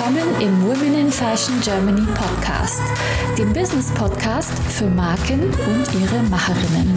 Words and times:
willkommen 0.00 0.40
im 0.40 0.62
Women 0.62 0.98
in 0.98 1.12
Fashion 1.12 1.60
Germany 1.60 2.06
Podcast, 2.14 2.80
dem 3.36 3.52
Business 3.52 3.92
Podcast 3.92 4.50
für 4.70 4.86
Marken 4.86 5.42
und 5.42 6.00
ihre 6.00 6.22
Macherinnen. 6.22 6.96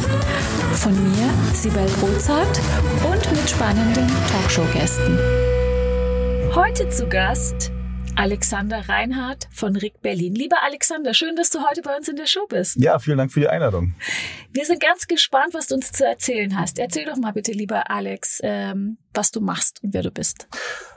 Von 0.76 0.94
mir, 0.94 1.30
Sibel 1.54 1.86
Rozart 2.02 2.62
und 3.04 3.32
mit 3.32 3.50
spannenden 3.50 4.08
Talkshow-Gästen. 4.32 5.20
Heute 6.56 6.88
zu 6.88 7.10
Gast 7.10 7.74
Alexander 8.16 8.88
Reinhardt 8.88 9.50
von 9.52 9.76
Rick 9.76 10.02
Berlin. 10.02 10.34
Lieber 10.34 10.64
Alexander, 10.64 11.14
schön, 11.14 11.36
dass 11.36 11.50
du 11.50 11.60
heute 11.68 11.82
bei 11.82 11.98
uns 11.98 12.08
in 12.08 12.16
der 12.16 12.28
Show 12.28 12.48
bist. 12.48 12.78
Ja, 12.80 13.00
vielen 13.00 13.18
Dank 13.18 13.34
für 13.34 13.42
die 13.42 13.50
Einladung. 13.50 13.96
Wir 14.54 14.64
sind 14.64 14.82
ganz 14.82 15.08
gespannt, 15.08 15.54
was 15.54 15.68
du 15.68 15.76
uns 15.76 15.92
zu 15.92 16.06
erzählen 16.06 16.58
hast. 16.58 16.80
Erzähl 16.80 17.04
doch 17.04 17.18
mal 17.18 17.34
bitte, 17.34 17.52
lieber 17.52 17.92
Alex, 17.92 18.40
ähm, 18.44 18.98
was 19.14 19.32
du 19.32 19.42
machst 19.42 19.84
und 19.84 19.94
wer 19.94 20.04
du 20.04 20.12
bist. 20.12 20.48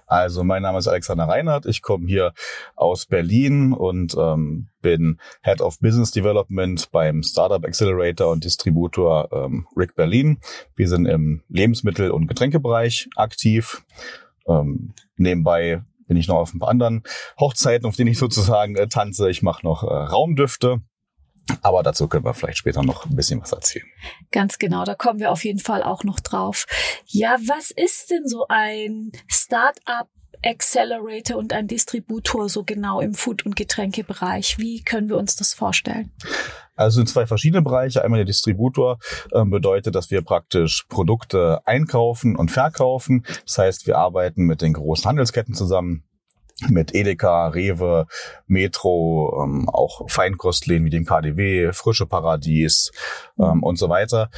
Also 0.07 0.45
mein 0.45 0.63
Name 0.63 0.79
ist 0.79 0.87
Alexander 0.87 1.25
Reinhardt. 1.25 1.67
Ich 1.67 1.83
komme 1.83 2.07
hier 2.07 2.33
aus 2.77 3.07
Berlin 3.07 3.73
und 3.73 4.15
ähm, 4.19 4.69
bin 4.81 5.19
Head 5.43 5.61
of 5.61 5.81
Business 5.81 6.13
Development 6.13 6.91
beim 6.93 7.23
Startup 7.23 7.65
Accelerator 7.65 8.31
und 8.31 8.45
Distributor 8.45 9.29
ähm, 9.33 9.67
Rick 9.77 9.97
Berlin. 9.97 10.39
Wir 10.77 10.89
sind 10.89 11.07
im 11.07 11.43
Lebensmittel- 11.49 12.11
und 12.11 12.29
Getränkebereich 12.29 13.09
aktiv. 13.17 13.85
Ähm, 14.47 14.95
nebenbei 15.17 15.83
bin 16.07 16.17
ich 16.17 16.29
noch 16.29 16.37
auf 16.37 16.55
ein 16.55 16.61
paar 16.61 16.69
anderen 16.69 17.03
Hochzeiten, 17.41 17.87
auf 17.87 17.97
denen 17.97 18.11
ich 18.11 18.19
sozusagen 18.19 18.77
äh, 18.77 18.89
tanze. 18.89 19.29
Ich 19.29 19.43
mache 19.43 19.67
noch 19.67 19.83
äh, 19.83 19.87
Raumdüfte. 19.87 20.81
Aber 21.63 21.83
dazu 21.83 22.09
können 22.09 22.25
wir 22.25 22.35
vielleicht 22.35 22.59
später 22.59 22.83
noch 22.83 23.07
ein 23.07 23.17
bisschen 23.17 23.41
was 23.41 23.53
erzählen. 23.53 23.87
Ganz 24.33 24.59
genau, 24.59 24.85
da 24.85 24.95
kommen 24.95 25.21
wir 25.21 25.31
auf 25.31 25.45
jeden 25.45 25.61
Fall 25.61 25.83
auch 25.83 26.05
noch 26.05 26.21
drauf. 26.21 26.67
Ja, 27.07 27.37
was 27.47 27.71
ist 27.71 28.11
denn 28.11 28.27
so 28.27 28.47
ein 28.49 29.13
Startup 29.29 30.09
Accelerator 30.45 31.37
und 31.37 31.53
ein 31.53 31.67
Distributor 31.67 32.49
so 32.49 32.65
genau 32.65 33.01
im 33.01 33.15
Food- 33.15 33.47
und 33.47 33.57
Getränkebereich? 33.57 34.59
Wie 34.59 34.83
können 34.83 35.09
wir 35.09 35.17
uns 35.17 35.37
das 35.37 35.55
vorstellen? 35.55 36.13
Also 36.75 37.01
in 37.01 37.07
zwei 37.07 37.27
verschiedene 37.27 37.63
Bereiche. 37.63 38.05
Einmal 38.05 38.19
der 38.19 38.27
Distributor 38.27 38.99
äh, 39.33 39.45
bedeutet, 39.45 39.95
dass 39.95 40.11
wir 40.11 40.23
praktisch 40.23 40.85
Produkte 40.89 41.61
einkaufen 41.67 42.37
und 42.37 42.51
verkaufen. 42.51 43.25
Das 43.47 43.59
heißt, 43.59 43.87
wir 43.87 43.97
arbeiten 43.97 44.45
mit 44.45 44.61
den 44.61 44.75
großen 44.75 45.09
Handelsketten 45.09 45.55
zusammen 45.55 46.05
mit 46.69 46.95
Edeka, 46.95 47.49
Rewe, 47.49 48.07
Metro, 48.47 49.43
ähm, 49.45 49.69
auch 49.69 50.09
Feinkostläden 50.09 50.87
wie 50.87 50.91
dem 50.91 51.05
KDW, 51.05 51.73
Frische 51.73 52.07
Paradies 52.07 52.93
ähm, 53.39 53.63
und 53.63 53.79
so 53.79 53.89
weiter. 53.89 54.31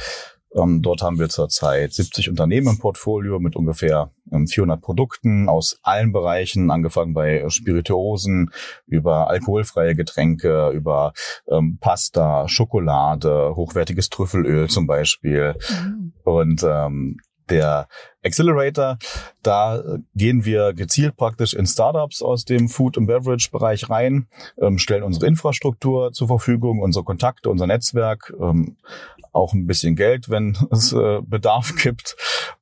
Ähm, 0.55 0.81
dort 0.81 1.03
haben 1.03 1.19
wir 1.19 1.29
zurzeit 1.29 1.93
70 1.93 2.29
Unternehmen 2.29 2.67
im 2.67 2.79
Portfolio 2.79 3.39
mit 3.39 3.55
ungefähr 3.55 4.11
ähm, 4.31 4.47
400 4.47 4.81
Produkten 4.81 5.47
aus 5.47 5.79
allen 5.83 6.11
Bereichen, 6.11 6.71
angefangen 6.71 7.13
bei 7.13 7.47
Spirituosen, 7.49 8.49
über 8.87 9.29
alkoholfreie 9.29 9.95
Getränke, 9.95 10.69
über 10.69 11.13
ähm, 11.47 11.77
Pasta, 11.79 12.47
Schokolade, 12.47 13.55
hochwertiges 13.55 14.09
Trüffelöl 14.09 14.69
zum 14.69 14.87
Beispiel. 14.87 15.55
Mhm. 15.69 16.13
Und 16.23 16.63
ähm, 16.63 17.17
der 17.49 17.87
Accelerator. 18.23 18.97
Da 19.43 19.81
gehen 20.15 20.45
wir 20.45 20.73
gezielt 20.73 21.15
praktisch 21.15 21.53
in 21.53 21.65
Startups 21.65 22.21
aus 22.21 22.45
dem 22.45 22.69
Food- 22.69 22.97
und 22.97 23.07
Beverage-Bereich 23.07 23.89
rein, 23.89 24.27
ähm, 24.61 24.77
stellen 24.77 25.03
unsere 25.03 25.27
Infrastruktur 25.27 26.11
zur 26.11 26.27
Verfügung, 26.27 26.81
unsere 26.81 27.05
Kontakte, 27.05 27.49
unser 27.49 27.67
Netzwerk, 27.67 28.33
ähm, 28.39 28.77
auch 29.31 29.53
ein 29.53 29.67
bisschen 29.67 29.95
Geld, 29.95 30.29
wenn 30.29 30.57
es 30.71 30.93
äh, 30.93 31.21
Bedarf 31.21 31.75
gibt. 31.75 32.15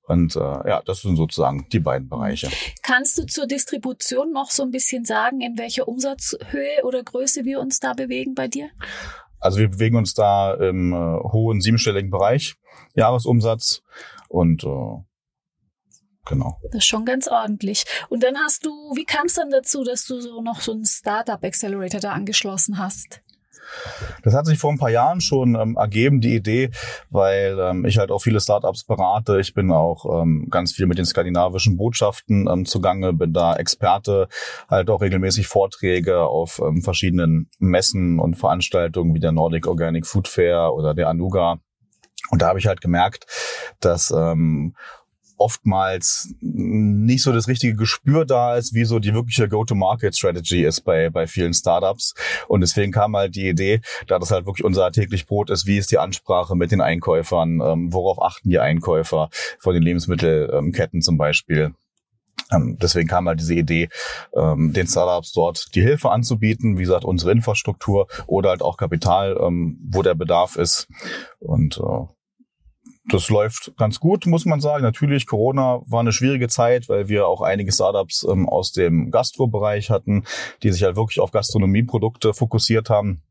Und 0.03 0.35
äh, 0.35 0.39
ja, 0.39 0.81
das 0.85 1.01
sind 1.01 1.17
sozusagen 1.17 1.67
die 1.71 1.79
beiden 1.79 2.07
Bereiche. 2.07 2.49
Kannst 2.81 3.17
du 3.17 3.25
zur 3.25 3.45
Distribution 3.45 4.31
noch 4.31 4.51
so 4.51 4.63
ein 4.63 4.71
bisschen 4.71 5.03
sagen, 5.03 5.41
in 5.41 5.57
welcher 5.57 5.87
Umsatzhöhe 5.87 6.83
oder 6.83 7.03
Größe 7.03 7.43
wir 7.43 7.59
uns 7.59 7.79
da 7.79 7.93
bewegen 7.93 8.33
bei 8.33 8.47
dir? 8.47 8.69
Also 9.39 9.59
wir 9.59 9.69
bewegen 9.69 9.97
uns 9.97 10.13
da 10.13 10.53
im 10.53 10.93
äh, 10.93 10.95
hohen 10.95 11.61
siebenstelligen 11.61 12.09
Bereich 12.09 12.55
Jahresumsatz 12.95 13.83
und 14.27 14.63
äh, 14.63 15.03
genau. 16.25 16.59
Das 16.63 16.75
ist 16.75 16.85
schon 16.85 17.05
ganz 17.05 17.27
ordentlich. 17.27 17.85
Und 18.09 18.23
dann 18.23 18.37
hast 18.37 18.65
du, 18.65 18.69
wie 18.95 19.05
kam 19.05 19.27
es 19.27 19.35
dann 19.35 19.49
dazu, 19.49 19.83
dass 19.83 20.05
du 20.05 20.19
so 20.19 20.41
noch 20.41 20.61
so 20.61 20.73
einen 20.73 20.85
Startup 20.85 21.43
Accelerator 21.43 21.99
da 21.99 22.11
angeschlossen 22.11 22.77
hast? 22.77 23.21
Das 24.23 24.33
hat 24.33 24.45
sich 24.45 24.59
vor 24.59 24.71
ein 24.71 24.77
paar 24.77 24.89
Jahren 24.89 25.21
schon 25.21 25.55
ähm, 25.55 25.75
ergeben, 25.77 26.21
die 26.21 26.35
Idee, 26.35 26.71
weil 27.09 27.57
ähm, 27.59 27.85
ich 27.85 27.97
halt 27.97 28.11
auch 28.11 28.19
viele 28.19 28.39
Startups 28.39 28.83
berate. 28.83 29.39
Ich 29.39 29.53
bin 29.53 29.71
auch 29.71 30.21
ähm, 30.21 30.47
ganz 30.49 30.73
viel 30.73 30.85
mit 30.85 30.97
den 30.97 31.05
skandinavischen 31.05 31.77
Botschaften 31.77 32.47
ähm, 32.49 32.65
zugange, 32.65 33.13
bin 33.13 33.33
da 33.33 33.55
Experte, 33.55 34.27
halt 34.69 34.89
auch 34.89 35.01
regelmäßig 35.01 35.47
Vorträge 35.47 36.21
auf 36.21 36.61
ähm, 36.63 36.81
verschiedenen 36.81 37.49
Messen 37.59 38.19
und 38.19 38.35
Veranstaltungen 38.35 39.13
wie 39.13 39.19
der 39.19 39.31
Nordic 39.31 39.67
Organic 39.67 40.05
Food 40.05 40.27
Fair 40.27 40.73
oder 40.73 40.93
der 40.93 41.09
Anuga. 41.09 41.59
Und 42.29 42.41
da 42.41 42.47
habe 42.47 42.59
ich 42.59 42.67
halt 42.67 42.81
gemerkt, 42.81 43.25
dass 43.79 44.11
ähm, 44.11 44.75
oftmals 45.37 46.33
nicht 46.41 47.23
so 47.23 47.31
das 47.31 47.47
richtige 47.47 47.75
Gespür 47.75 48.25
da 48.25 48.55
ist, 48.55 48.73
wie 48.73 48.85
so 48.85 48.99
die 48.99 49.13
wirkliche 49.13 49.47
Go-to-Market-Strategy 49.47 50.63
ist 50.63 50.81
bei, 50.81 51.09
bei 51.09 51.27
vielen 51.27 51.53
Startups. 51.53 52.15
Und 52.47 52.61
deswegen 52.61 52.91
kam 52.91 53.15
halt 53.15 53.35
die 53.35 53.47
Idee, 53.47 53.81
da 54.07 54.19
das 54.19 54.31
halt 54.31 54.45
wirklich 54.45 54.65
unser 54.65 54.91
täglich 54.91 55.27
Brot 55.27 55.49
ist, 55.49 55.67
wie 55.67 55.77
ist 55.77 55.91
die 55.91 55.99
Ansprache 55.99 56.55
mit 56.55 56.71
den 56.71 56.81
Einkäufern, 56.81 57.61
ähm, 57.61 57.93
worauf 57.93 58.21
achten 58.21 58.49
die 58.49 58.59
Einkäufer 58.59 59.29
von 59.59 59.73
den 59.73 59.83
Lebensmittelketten 59.83 61.01
zum 61.01 61.17
Beispiel. 61.17 61.73
Ähm, 62.51 62.77
deswegen 62.81 63.07
kam 63.07 63.27
halt 63.27 63.39
diese 63.39 63.55
Idee, 63.55 63.89
ähm, 64.33 64.71
den 64.73 64.87
Startups 64.87 65.33
dort 65.33 65.75
die 65.75 65.81
Hilfe 65.81 66.11
anzubieten, 66.11 66.77
wie 66.77 66.83
gesagt, 66.83 67.03
unsere 67.03 67.31
Infrastruktur 67.31 68.07
oder 68.25 68.49
halt 68.49 68.61
auch 68.61 68.77
Kapital, 68.77 69.37
ähm, 69.41 69.77
wo 69.89 70.01
der 70.01 70.15
Bedarf 70.15 70.55
ist. 70.55 70.87
Und 71.39 71.77
äh, 71.77 72.16
das 73.09 73.29
läuft 73.29 73.73
ganz 73.77 73.99
gut, 73.99 74.25
muss 74.25 74.45
man 74.45 74.61
sagen. 74.61 74.83
Natürlich, 74.83 75.25
Corona 75.25 75.81
war 75.85 76.01
eine 76.01 76.11
schwierige 76.11 76.47
Zeit, 76.47 76.89
weil 76.89 77.07
wir 77.07 77.27
auch 77.27 77.41
einige 77.41 77.71
Startups 77.71 78.25
ähm, 78.29 78.47
aus 78.47 78.71
dem 78.71 79.11
Gastrobereich 79.11 79.89
hatten, 79.89 80.23
die 80.63 80.71
sich 80.71 80.83
halt 80.83 80.95
wirklich 80.95 81.19
auf 81.19 81.31
Gastronomieprodukte 81.31 82.33
fokussiert 82.33 82.89
haben. 82.89 83.21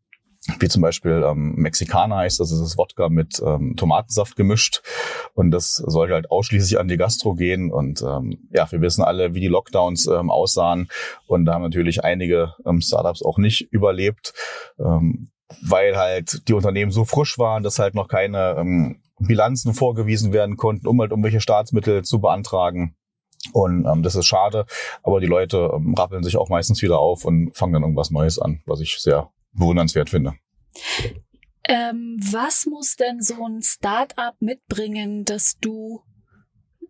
Wie 0.60 0.68
zum 0.68 0.82
Beispiel 0.82 1.24
ähm, 1.26 1.54
Mexikaner 1.56 2.18
heißt 2.18 2.38
das, 2.38 2.52
ist 2.52 2.60
das 2.60 2.78
Wodka 2.78 3.08
mit 3.08 3.42
ähm, 3.44 3.74
Tomatensaft 3.76 4.36
gemischt. 4.36 4.80
Und 5.34 5.50
das 5.50 5.74
sollte 5.74 6.14
halt 6.14 6.30
ausschließlich 6.30 6.78
an 6.78 6.88
die 6.88 6.96
Gastro 6.96 7.34
gehen. 7.34 7.72
Und 7.72 8.02
ähm, 8.02 8.48
ja, 8.50 8.70
wir 8.70 8.80
wissen 8.80 9.02
alle, 9.02 9.34
wie 9.34 9.40
die 9.40 9.48
Lockdowns 9.48 10.06
ähm, 10.06 10.30
aussahen. 10.30 10.88
Und 11.26 11.46
da 11.46 11.54
haben 11.54 11.62
natürlich 11.62 12.04
einige 12.04 12.54
ähm, 12.64 12.80
Startups 12.80 13.22
auch 13.22 13.38
nicht 13.38 13.72
überlebt. 13.72 14.34
Ähm, 14.78 15.30
weil 15.62 15.96
halt 15.96 16.48
die 16.48 16.54
Unternehmen 16.54 16.90
so 16.90 17.04
frisch 17.04 17.38
waren, 17.38 17.62
dass 17.62 17.78
halt 17.78 17.94
noch 17.94 18.08
keine 18.08 18.56
ähm, 18.58 19.00
Bilanzen 19.18 19.74
vorgewiesen 19.74 20.32
werden 20.32 20.56
konnten, 20.56 20.86
um 20.86 21.00
halt 21.00 21.10
irgendwelche 21.10 21.40
Staatsmittel 21.40 22.04
zu 22.04 22.20
beantragen. 22.20 22.96
Und 23.52 23.86
ähm, 23.86 24.02
das 24.02 24.16
ist 24.16 24.26
schade, 24.26 24.66
aber 25.02 25.20
die 25.20 25.26
Leute 25.26 25.70
ähm, 25.74 25.94
rappeln 25.94 26.22
sich 26.22 26.36
auch 26.36 26.48
meistens 26.48 26.82
wieder 26.82 26.98
auf 26.98 27.24
und 27.24 27.56
fangen 27.56 27.74
dann 27.74 27.82
irgendwas 27.82 28.10
Neues 28.10 28.38
an, 28.38 28.60
was 28.66 28.80
ich 28.80 28.96
sehr 28.98 29.30
bewundernswert 29.52 30.10
finde. 30.10 30.34
Ähm, 31.68 32.18
was 32.20 32.66
muss 32.66 32.96
denn 32.96 33.20
so 33.22 33.44
ein 33.44 33.62
Start-up 33.62 34.36
mitbringen, 34.40 35.24
dass 35.24 35.58
du 35.60 36.02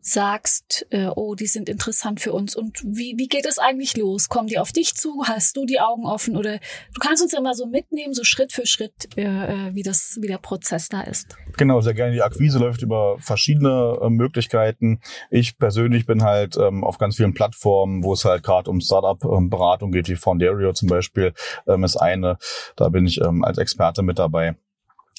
sagst, 0.06 0.86
äh, 0.90 1.08
oh, 1.14 1.34
die 1.34 1.46
sind 1.46 1.68
interessant 1.68 2.20
für 2.20 2.32
uns. 2.32 2.54
Und 2.54 2.80
wie, 2.84 3.14
wie 3.18 3.26
geht 3.26 3.44
es 3.44 3.58
eigentlich 3.58 3.96
los? 3.96 4.28
Kommen 4.28 4.46
die 4.46 4.58
auf 4.58 4.70
dich 4.70 4.94
zu? 4.94 5.24
Hast 5.26 5.56
du 5.56 5.64
die 5.64 5.80
Augen 5.80 6.06
offen? 6.06 6.36
Oder 6.36 6.58
du 6.58 7.00
kannst 7.00 7.22
uns 7.22 7.32
ja 7.32 7.40
mal 7.40 7.54
so 7.54 7.66
mitnehmen, 7.66 8.14
so 8.14 8.22
Schritt 8.22 8.52
für 8.52 8.66
Schritt, 8.66 9.08
äh, 9.16 9.22
äh 9.22 9.74
wie, 9.74 9.82
das, 9.82 10.18
wie 10.20 10.28
der 10.28 10.38
Prozess 10.38 10.88
da 10.88 11.00
ist. 11.02 11.36
Genau, 11.56 11.80
sehr 11.80 11.94
gerne. 11.94 12.12
Die 12.12 12.22
Akquise 12.22 12.58
läuft 12.58 12.82
über 12.82 13.18
verschiedene 13.18 13.98
äh, 14.00 14.08
Möglichkeiten. 14.08 15.00
Ich 15.30 15.58
persönlich 15.58 16.06
bin 16.06 16.22
halt 16.22 16.56
ähm, 16.56 16.84
auf 16.84 16.98
ganz 16.98 17.16
vielen 17.16 17.34
Plattformen, 17.34 18.04
wo 18.04 18.12
es 18.12 18.24
halt 18.24 18.44
gerade 18.44 18.70
um 18.70 18.80
Startup-Beratung 18.80 19.90
geht, 19.90 20.08
wie 20.08 20.16
Foundario 20.16 20.72
zum 20.72 20.88
Beispiel 20.88 21.32
ähm, 21.66 21.82
ist 21.82 21.96
eine. 21.96 22.38
Da 22.76 22.90
bin 22.90 23.06
ich 23.06 23.20
ähm, 23.20 23.44
als 23.44 23.58
Experte 23.58 24.02
mit 24.02 24.20
dabei. 24.20 24.56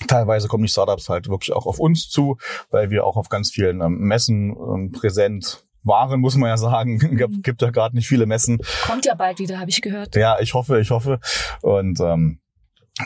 Teilweise 0.05 0.47
kommen 0.47 0.63
die 0.63 0.69
Startups 0.69 1.09
halt 1.09 1.27
wirklich 1.27 1.53
auch 1.53 1.65
auf 1.65 1.79
uns 1.79 2.09
zu, 2.09 2.38
weil 2.69 2.91
wir 2.91 3.05
auch 3.05 3.17
auf 3.17 3.29
ganz 3.29 3.49
vielen 3.49 3.81
ähm, 3.81 3.97
Messen 3.97 4.55
ähm, 4.55 4.91
präsent 4.91 5.65
waren, 5.83 6.19
muss 6.19 6.35
man 6.35 6.49
ja 6.49 6.57
sagen. 6.57 6.99
Gibt, 7.17 7.33
mhm. 7.33 7.41
gibt 7.41 7.61
ja 7.61 7.71
gerade 7.71 7.95
nicht 7.95 8.07
viele 8.07 8.25
Messen. 8.25 8.59
Kommt 8.85 9.05
ja 9.05 9.15
bald 9.15 9.39
wieder, 9.39 9.59
habe 9.59 9.69
ich 9.69 9.81
gehört. 9.81 10.15
Ja, 10.15 10.39
ich 10.39 10.53
hoffe, 10.53 10.79
ich 10.79 10.91
hoffe. 10.91 11.19
Und 11.61 11.99
ähm, 11.99 12.39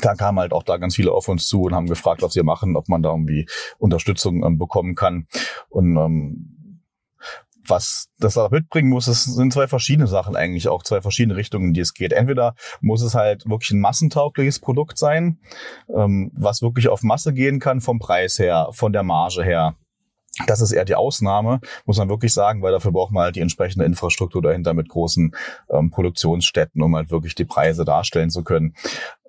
da 0.02 0.16
kamen 0.16 0.40
halt 0.40 0.54
auch 0.54 0.64
da 0.64 0.78
ganz 0.78 0.96
viele 0.96 1.12
auf 1.12 1.28
uns 1.28 1.48
zu 1.48 1.64
und 1.64 1.76
haben 1.76 1.88
gefragt, 1.88 2.22
was 2.22 2.36
wir 2.36 2.44
machen, 2.44 2.76
ob 2.76 2.90
man 2.90 3.02
da 3.02 3.10
irgendwie 3.10 3.48
Unterstützung 3.78 4.44
ähm, 4.44 4.58
bekommen 4.58 4.96
kann. 4.96 5.28
Und 5.70 5.98
ähm, 5.98 6.61
was 7.68 8.08
das 8.20 8.36
da 8.36 8.50
mitbringen 8.50 8.90
muss, 8.90 9.08
es 9.08 9.24
sind 9.26 9.54
zwei 9.54 9.68
verschiedene 9.68 10.08
Sachen 10.08 10.36
eigentlich, 10.36 10.68
auch 10.68 10.84
zwei 10.84 11.02
verschiedene 11.02 11.36
Richtungen, 11.36 11.74
die 11.74 11.82
es 11.82 11.94
geht. 11.94 12.14
Entweder 12.14 12.56
muss 12.82 13.02
es 13.02 13.16
halt 13.16 13.48
wirklich 13.50 13.72
ein 13.72 13.80
massentaugliches 13.80 14.60
Produkt 14.60 14.98
sein, 14.98 15.40
ähm, 15.96 16.32
was 16.34 16.62
wirklich 16.62 16.88
auf 16.88 17.04
Masse 17.04 17.34
gehen 17.34 17.60
kann 17.60 17.82
vom 17.82 18.00
Preis 18.00 18.40
her, 18.40 18.70
von 18.72 18.94
der 18.94 19.04
Marge 19.04 19.44
her. 19.44 19.76
Das 20.48 20.62
ist 20.62 20.72
eher 20.72 20.86
die 20.86 20.96
Ausnahme, 20.96 21.60
muss 21.86 21.98
man 21.98 22.08
wirklich 22.08 22.34
sagen, 22.34 22.62
weil 22.62 22.72
dafür 22.72 22.94
braucht 22.94 23.12
man 23.12 23.24
halt 23.24 23.36
die 23.36 23.42
entsprechende 23.42 23.86
Infrastruktur 23.86 24.42
dahinter 24.42 24.74
mit 24.74 24.88
großen 24.88 25.36
ähm, 25.70 25.92
Produktionsstätten, 25.92 26.82
um 26.82 26.96
halt 26.96 27.12
wirklich 27.12 27.36
die 27.36 27.44
Preise 27.44 27.84
darstellen 27.84 28.30
zu 28.30 28.42
können. 28.44 28.74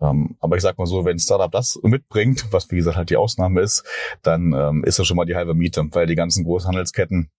Ähm, 0.01 0.37
aber 0.41 0.57
ich 0.57 0.63
sag 0.63 0.79
mal 0.79 0.87
so, 0.87 1.05
wenn 1.05 1.17
ein 1.17 1.19
Startup 1.19 1.51
das 1.51 1.79
mitbringt, 1.83 2.47
was 2.53 2.71
wie 2.71 2.77
gesagt 2.77 2.97
halt 2.97 3.11
die 3.11 3.17
Ausnahme 3.17 3.63
ist, 3.63 3.85
dann 4.23 4.53
ähm, 4.53 4.85
ist 4.85 5.01
das 5.01 5.07
schon 5.09 5.17
mal 5.17 5.25
die 5.25 5.35
halbe 5.35 5.55
Miete, 5.55 5.85
weil 5.91 6.07
die 6.07 6.15
ganzen 6.15 6.45
Großhandelsketten 6.45 7.31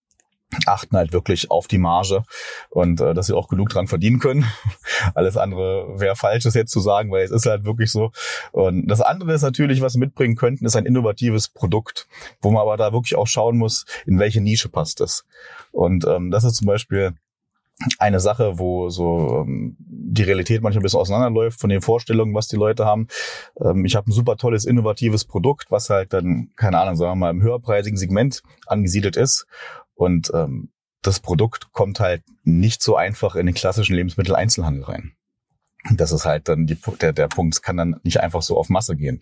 achten 0.66 0.98
halt 0.98 1.14
wirklich 1.14 1.52
auf 1.52 1.68
die 1.68 1.78
Marge 1.78 2.24
und 2.70 3.02
äh, 3.02 3.14
dass 3.14 3.28
sie 3.28 3.36
auch 3.36 3.48
genug 3.48 3.70
dran 3.70 3.88
verdienen 3.88 4.20
können. 4.20 4.46
Alles 5.16 5.38
andere 5.38 6.00
wäre 6.00 6.16
falsch, 6.16 6.44
das 6.44 6.54
jetzt 6.54 6.72
zu 6.72 6.80
sagen, 6.80 7.12
weil 7.12 7.24
es 7.24 7.32
ist 7.32 7.46
halt 7.46 7.66
wirklich 7.66 7.92
so. 7.92 8.12
Und 8.52 8.88
das 8.88 9.02
andere 9.02 9.34
ist 9.34 9.42
natürlich, 9.42 9.82
was 9.82 9.94
sie 9.94 10.00
mitbringen 10.00 10.36
könnten, 10.36 10.66
ist 10.66 10.76
ein 10.76 10.86
innovatives 10.86 11.50
Produkt, 11.50 12.08
wo 12.42 12.52
man 12.52 12.62
aber 12.62 12.78
da 12.78 12.94
wirklich 12.94 13.16
auch 13.16 13.28
schauen 13.28 13.58
muss, 13.58 13.86
in 14.06 14.20
welche 14.20 14.42
Nische 14.42 14.70
passt 14.70 15.02
es. 15.02 15.26
Und 15.72 16.06
ähm, 16.06 16.32
das 16.32 16.44
ist 16.44 16.56
zum 16.56 16.68
Beispiel 16.68 17.14
eine 17.98 18.20
Sache, 18.20 18.60
wo 18.60 18.90
so 18.90 19.44
ähm, 19.46 19.76
die 19.80 20.24
Realität 20.24 20.62
manchmal 20.62 20.82
ein 20.82 20.84
bisschen 20.84 21.00
auseinanderläuft 21.00 21.60
von 21.60 21.70
den 21.70 21.82
Vorstellungen, 21.82 22.34
was 22.34 22.48
die 22.48 22.56
Leute 22.56 22.86
haben. 22.86 23.08
Ähm, 23.60 23.86
ich 23.86 23.96
habe 23.96 24.10
ein 24.10 24.14
super 24.14 24.38
tolles, 24.38 24.66
innovatives 24.66 25.26
Produkt, 25.26 25.72
was 25.72 25.90
halt 25.90 26.14
dann, 26.14 26.52
keine 26.56 26.80
Ahnung, 26.80 26.96
sagen 26.96 27.12
wir 27.12 27.16
mal, 27.16 27.32
im 27.32 27.42
höherpreisigen 27.42 27.98
Segment 27.98 28.44
angesiedelt 28.68 29.18
ist. 29.18 29.48
Und 30.04 30.32
ähm, 30.34 30.70
das 31.02 31.22
Produkt 31.22 31.72
kommt 31.72 32.02
halt 32.02 32.24
nicht 32.44 32.84
so 32.84 32.98
einfach 32.98 33.36
in 33.36 33.46
den 33.46 33.56
klassischen 33.56 33.96
Lebensmitteleinzelhandel 33.96 34.84
rein. 34.84 35.14
Das 35.96 36.12
ist 36.12 36.26
halt 36.26 36.50
dann 36.50 36.66
die, 36.66 36.78
der, 37.00 37.14
der 37.14 37.28
Punkt, 37.30 37.56
es 37.56 37.62
kann 37.62 37.78
dann 37.78 38.00
nicht 38.04 38.20
einfach 38.20 38.42
so 38.42 38.58
auf 38.58 38.68
Masse 38.68 38.98
gehen. 38.98 39.22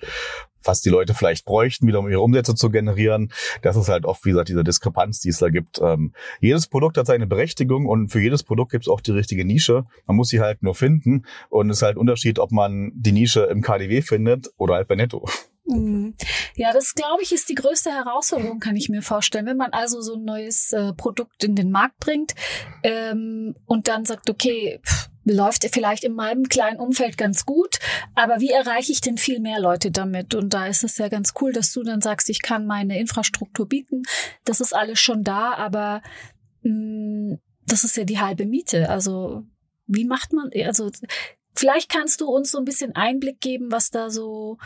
Was 0.64 0.82
die 0.82 0.90
Leute 0.90 1.14
vielleicht 1.14 1.46
bräuchten, 1.46 1.88
wieder 1.88 2.00
um 2.00 2.10
ihre 2.10 2.22
Umsätze 2.22 2.56
zu 2.56 2.72
generieren, 2.72 3.32
das 3.62 3.76
ist 3.76 3.90
halt 3.90 4.06
oft, 4.06 4.26
wie 4.26 4.30
gesagt, 4.30 4.50
diese 4.50 4.64
Diskrepanz, 4.64 5.20
die 5.20 5.30
es 5.30 5.38
da 5.38 5.50
gibt. 5.50 5.80
Ähm, 5.82 6.14
jedes 6.40 6.68
Produkt 6.68 6.98
hat 6.98 7.06
seine 7.06 7.28
Berechtigung 7.28 7.86
und 7.86 8.10
für 8.10 8.20
jedes 8.20 8.44
Produkt 8.44 8.72
gibt 8.72 8.86
es 8.86 8.88
auch 8.88 9.02
die 9.02 9.12
richtige 9.12 9.46
Nische. 9.46 9.86
Man 10.08 10.18
muss 10.18 10.30
sie 10.30 10.40
halt 10.40 10.64
nur 10.64 10.74
finden 10.74 11.26
und 11.50 11.70
es 11.70 11.78
ist 11.78 11.84
halt 11.84 11.98
ein 11.98 12.00
Unterschied, 12.00 12.40
ob 12.40 12.52
man 12.52 12.92
die 12.96 13.12
Nische 13.12 13.44
im 13.44 13.62
KDW 13.62 14.02
findet 14.02 14.50
oder 14.58 14.76
halt 14.76 14.88
bei 14.88 14.96
Netto. 14.96 15.28
Mhm. 15.72 16.16
Ja, 16.56 16.74
das 16.74 16.94
glaube 16.96 17.24
ich 17.24 17.32
ist 17.32 17.50
die 17.50 17.56
größte 17.56 17.92
Herausforderung, 17.92 18.60
kann 18.60 18.76
ich 18.76 18.90
mir 18.90 19.02
vorstellen. 19.02 19.46
Wenn 19.46 19.58
man 19.58 19.72
also 19.72 20.02
so 20.02 20.16
ein 20.16 20.26
neues 20.26 20.74
äh, 20.74 20.94
Produkt 20.94 21.44
in 21.44 21.56
den 21.56 21.72
Markt 21.72 22.00
bringt 22.00 22.34
ähm, 22.84 23.56
und 23.66 23.88
dann 23.88 24.06
sagt, 24.06 24.30
okay, 24.30 24.80
pff, 24.86 25.10
läuft 25.24 25.68
vielleicht 25.72 26.04
in 26.04 26.14
meinem 26.14 26.50
kleinen 26.50 26.80
Umfeld 26.80 27.18
ganz 27.18 27.46
gut, 27.46 27.78
aber 28.16 28.40
wie 28.40 28.50
erreiche 28.50 28.92
ich 28.92 29.02
denn 29.02 29.18
viel 29.18 29.40
mehr 29.40 29.60
Leute 29.60 29.92
damit? 29.92 30.34
Und 30.34 30.54
da 30.54 30.66
ist 30.66 30.84
es 30.84 30.98
ja 30.98 31.10
ganz 31.10 31.34
cool, 31.40 31.54
dass 31.54 31.72
du 31.72 31.84
dann 31.84 32.02
sagst, 32.02 32.30
ich 32.30 32.42
kann 32.42 32.66
meine 32.66 33.00
Infrastruktur 33.00 33.68
bieten. 33.68 34.04
Das 34.44 34.60
ist 34.62 34.76
alles 34.76 35.00
schon 35.00 35.24
da, 35.24 35.54
aber 35.54 36.02
mh, 36.64 37.34
mm, 37.34 37.40
das 37.68 37.84
ist 37.84 37.96
ja 37.96 38.04
die 38.04 38.20
halbe 38.20 38.46
Miete. 38.46 38.90
Also 38.90 39.44
wie 39.86 40.06
macht 40.06 40.34
man, 40.34 40.50
also 40.66 40.90
vielleicht 41.54 41.90
kannst 41.90 42.22
du 42.22 42.28
uns 42.28 42.52
so 42.52 42.58
ein 42.58 42.66
bisschen 42.66 42.96
Einblick 42.96 43.40
geben, 43.40 43.72
was 43.72 43.92
da 43.92 44.10
so 44.10 44.58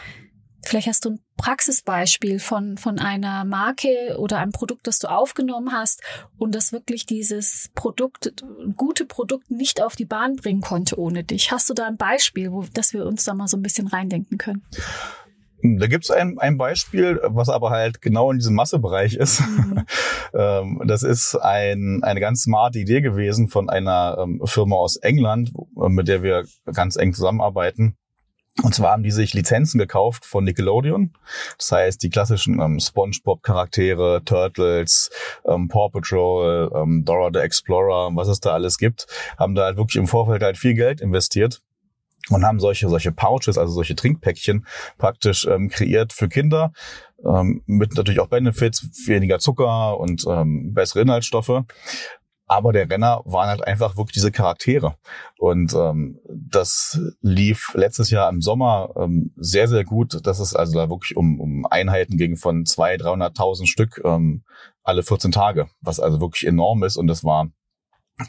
Vielleicht 0.65 0.87
hast 0.87 1.05
du 1.05 1.11
ein 1.11 1.19
Praxisbeispiel 1.37 2.39
von, 2.39 2.77
von 2.77 2.97
einer 2.97 3.45
Marke 3.45 4.17
oder 4.17 4.39
einem 4.39 4.51
Produkt, 4.51 4.87
das 4.87 4.99
du 4.99 5.07
aufgenommen 5.07 5.71
hast 5.71 6.01
und 6.37 6.55
das 6.55 6.71
wirklich 6.71 7.05
dieses 7.05 7.69
Produkt, 7.75 8.43
gute 8.75 9.05
Produkt 9.05 9.51
nicht 9.51 9.81
auf 9.81 9.95
die 9.95 10.05
Bahn 10.05 10.35
bringen 10.35 10.61
konnte 10.61 10.99
ohne 10.99 11.23
dich. 11.23 11.51
Hast 11.51 11.69
du 11.69 11.73
da 11.73 11.85
ein 11.85 11.97
Beispiel, 11.97 12.51
wo, 12.51 12.65
dass 12.73 12.93
wir 12.93 13.05
uns 13.05 13.23
da 13.25 13.35
mal 13.35 13.47
so 13.47 13.57
ein 13.57 13.61
bisschen 13.61 13.87
reindenken 13.87 14.39
können? 14.39 14.63
Da 15.61 15.87
gibt's 15.87 16.11
ein, 16.11 16.37
ein 16.39 16.57
Beispiel, 16.57 17.19
was 17.23 17.49
aber 17.49 17.69
halt 17.69 18.01
genau 18.01 18.31
in 18.31 18.37
diesem 18.37 18.55
Massebereich 18.55 19.15
ist. 19.15 19.41
Mhm. 19.41 19.85
Ähm, 20.37 20.81
das 20.85 21.03
ist 21.03 21.35
ein, 21.35 22.01
eine 22.03 22.19
ganz 22.19 22.43
smarte 22.43 22.79
Idee 22.79 22.99
gewesen 22.99 23.47
von 23.47 23.69
einer 23.69 24.17
ähm, 24.19 24.41
Firma 24.43 24.75
aus 24.75 24.97
England, 24.97 25.53
mit 25.75 26.09
der 26.09 26.23
wir 26.23 26.43
ganz 26.73 26.97
eng 26.97 27.13
zusammenarbeiten. 27.13 27.95
Und 28.63 28.73
zwar 28.73 28.91
haben 28.91 29.03
die 29.03 29.11
sich 29.11 29.33
Lizenzen 29.33 29.79
gekauft 29.79 30.25
von 30.25 30.45
Nickelodeon. 30.45 31.11
Das 31.57 31.71
heißt, 31.73 32.01
die 32.01 32.09
klassischen 32.09 32.61
ähm, 32.61 32.79
SpongeBob-Charaktere, 32.79 34.21
Turtles, 34.23 35.09
ähm, 35.45 35.67
Paw 35.67 35.89
Patrol, 35.89 36.71
ähm, 36.73 37.03
Dora 37.03 37.31
the 37.33 37.39
Explorer, 37.39 38.15
was 38.15 38.29
es 38.29 38.39
da 38.39 38.53
alles 38.53 38.77
gibt, 38.77 39.07
haben 39.37 39.55
da 39.55 39.65
halt 39.65 39.77
wirklich 39.77 39.97
im 39.97 40.07
Vorfeld 40.07 40.41
halt 40.41 40.57
viel 40.57 40.73
Geld 40.73 41.01
investiert 41.01 41.61
und 42.29 42.45
haben 42.45 42.59
solche 42.59 42.87
solche 42.87 43.11
Pouches, 43.11 43.57
also 43.57 43.73
solche 43.73 43.95
Trinkpäckchen 43.95 44.65
praktisch 44.97 45.45
ähm, 45.45 45.69
kreiert 45.69 46.13
für 46.13 46.29
Kinder 46.29 46.71
ähm, 47.25 47.61
mit 47.65 47.95
natürlich 47.95 48.19
auch 48.19 48.27
Benefits, 48.27 48.87
weniger 49.07 49.39
Zucker 49.39 49.99
und 49.99 50.25
ähm, 50.27 50.73
bessere 50.73 51.01
Inhaltsstoffe. 51.01 51.63
Aber 52.47 52.73
der 52.73 52.89
Renner 52.89 53.21
waren 53.25 53.49
halt 53.49 53.65
einfach 53.65 53.97
wirklich 53.97 54.13
diese 54.13 54.31
Charaktere. 54.31 54.95
Und 55.39 55.73
ähm, 55.73 56.19
das 56.29 56.99
lief 57.21 57.71
letztes 57.73 58.11
Jahr 58.11 58.29
im 58.29 58.41
Sommer 58.41 58.93
ähm, 58.97 59.33
sehr, 59.35 59.67
sehr 59.67 59.83
gut. 59.83 60.19
Das 60.23 60.39
ist 60.39 60.55
also 60.55 60.77
da 60.77 60.89
wirklich 60.89 61.17
um, 61.17 61.39
um 61.39 61.65
Einheiten 61.65 62.17
ging 62.17 62.37
von 62.37 62.63
200.000, 62.63 63.35
300.000 63.35 63.67
Stück 63.67 64.01
ähm, 64.03 64.43
alle 64.83 65.01
14 65.01 65.31
Tage, 65.31 65.67
was 65.81 65.99
also 65.99 66.21
wirklich 66.21 66.45
enorm 66.45 66.83
ist. 66.83 66.97
Und 66.97 67.07
das 67.07 67.23
war 67.23 67.49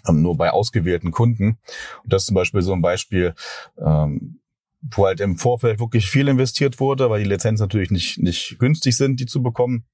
ähm, 0.08 0.22
nur 0.22 0.36
bei 0.36 0.50
ausgewählten 0.50 1.10
Kunden. 1.10 1.58
Und 2.02 2.12
das 2.12 2.22
ist 2.22 2.26
zum 2.26 2.34
Beispiel 2.34 2.62
so 2.62 2.72
ein 2.72 2.82
Beispiel, 2.82 3.34
ähm, 3.78 4.40
wo 4.80 5.06
halt 5.06 5.20
im 5.20 5.36
Vorfeld 5.36 5.80
wirklich 5.80 6.08
viel 6.08 6.28
investiert 6.28 6.80
wurde, 6.80 7.10
weil 7.10 7.22
die 7.22 7.28
Lizenzen 7.28 7.64
natürlich 7.64 7.90
nicht, 7.90 8.18
nicht 8.18 8.56
günstig 8.58 8.96
sind, 8.96 9.20
die 9.20 9.26
zu 9.26 9.42
bekommen. 9.42 9.84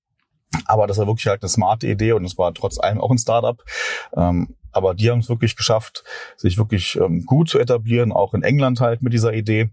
Aber 0.66 0.86
das 0.86 0.98
war 0.98 1.06
wirklich 1.06 1.26
halt 1.26 1.42
eine 1.42 1.48
smarte 1.48 1.86
Idee 1.86 2.12
und 2.12 2.24
es 2.24 2.38
war 2.38 2.52
trotz 2.54 2.78
allem 2.78 3.00
auch 3.00 3.10
ein 3.10 3.18
Startup. 3.18 3.62
Ähm, 4.16 4.54
aber 4.72 4.94
die 4.94 5.10
haben 5.10 5.20
es 5.20 5.28
wirklich 5.28 5.54
geschafft, 5.54 6.02
sich 6.36 6.56
wirklich 6.56 6.96
ähm, 6.96 7.26
gut 7.26 7.50
zu 7.50 7.58
etablieren, 7.58 8.10
auch 8.10 8.32
in 8.34 8.42
England 8.42 8.80
halt 8.80 9.02
mit 9.02 9.12
dieser 9.12 9.34
Idee 9.34 9.70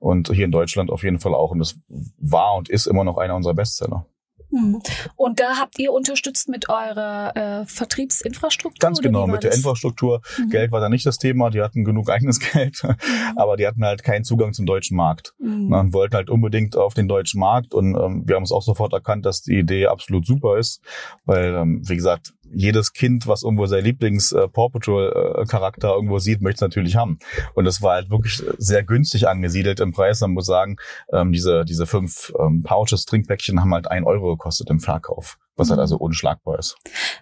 und 0.00 0.28
hier 0.32 0.44
in 0.44 0.50
Deutschland 0.50 0.90
auf 0.90 1.04
jeden 1.04 1.20
Fall 1.20 1.34
auch. 1.34 1.52
Und 1.52 1.60
das 1.60 1.78
war 2.18 2.56
und 2.56 2.68
ist 2.68 2.86
immer 2.86 3.04
noch 3.04 3.16
einer 3.16 3.36
unserer 3.36 3.54
Bestseller. 3.54 4.06
Mhm. 4.50 4.82
Und 5.16 5.40
da 5.40 5.58
habt 5.58 5.78
ihr 5.78 5.92
unterstützt 5.92 6.48
mit 6.48 6.68
eurer 6.68 7.36
äh, 7.36 7.66
Vertriebsinfrastruktur? 7.66 8.78
Ganz 8.80 9.00
genau, 9.00 9.26
mit 9.26 9.44
der 9.44 9.52
Infrastruktur. 9.52 10.20
Mhm. 10.38 10.50
Geld 10.50 10.72
war 10.72 10.80
da 10.80 10.88
nicht 10.88 11.06
das 11.06 11.18
Thema, 11.18 11.50
die 11.50 11.60
hatten 11.62 11.84
genug 11.84 12.10
eigenes 12.10 12.40
Geld, 12.52 12.82
mhm. 12.82 12.96
aber 13.36 13.56
die 13.56 13.66
hatten 13.66 13.84
halt 13.84 14.02
keinen 14.02 14.24
Zugang 14.24 14.52
zum 14.52 14.66
deutschen 14.66 14.96
Markt. 14.96 15.34
Mhm. 15.38 15.68
Na, 15.68 15.80
und 15.80 15.92
wollten 15.92 16.16
halt 16.16 16.30
unbedingt 16.30 16.76
auf 16.76 16.94
den 16.94 17.08
deutschen 17.08 17.40
Markt 17.40 17.74
und 17.74 17.94
ähm, 17.94 18.24
wir 18.26 18.36
haben 18.36 18.42
es 18.42 18.52
auch 18.52 18.62
sofort 18.62 18.92
erkannt, 18.92 19.26
dass 19.26 19.42
die 19.42 19.58
Idee 19.58 19.86
absolut 19.86 20.26
super 20.26 20.58
ist, 20.58 20.80
weil, 21.24 21.54
ähm, 21.54 21.82
wie 21.86 21.96
gesagt, 21.96 22.32
jedes 22.52 22.92
Kind, 22.92 23.26
was 23.26 23.42
irgendwo 23.42 23.66
sein 23.66 23.84
Lieblings 23.84 24.32
äh, 24.32 24.48
Paw 24.48 24.68
Patrol 24.70 25.44
äh, 25.46 25.86
irgendwo 25.86 26.18
sieht, 26.18 26.40
möchte 26.40 26.56
es 26.56 26.60
natürlich 26.62 26.96
haben. 26.96 27.18
Und 27.54 27.66
es 27.66 27.82
war 27.82 27.94
halt 27.94 28.10
wirklich 28.10 28.42
sehr 28.58 28.82
günstig 28.82 29.28
angesiedelt 29.28 29.80
im 29.80 29.92
Preis. 29.92 30.20
Man 30.20 30.32
muss 30.32 30.46
sagen, 30.46 30.76
ähm, 31.12 31.32
diese 31.32 31.64
diese 31.64 31.86
fünf 31.86 32.32
ähm, 32.38 32.62
Pouches 32.62 33.04
Trinkpäckchen 33.04 33.60
haben 33.60 33.74
halt 33.74 33.90
ein 33.90 34.04
Euro 34.04 34.36
gekostet 34.36 34.70
im 34.70 34.80
Verkauf 34.80 35.38
was 35.56 35.70
halt 35.70 35.80
also 35.80 35.96
unschlagbar 35.98 36.58
ist. 36.58 36.76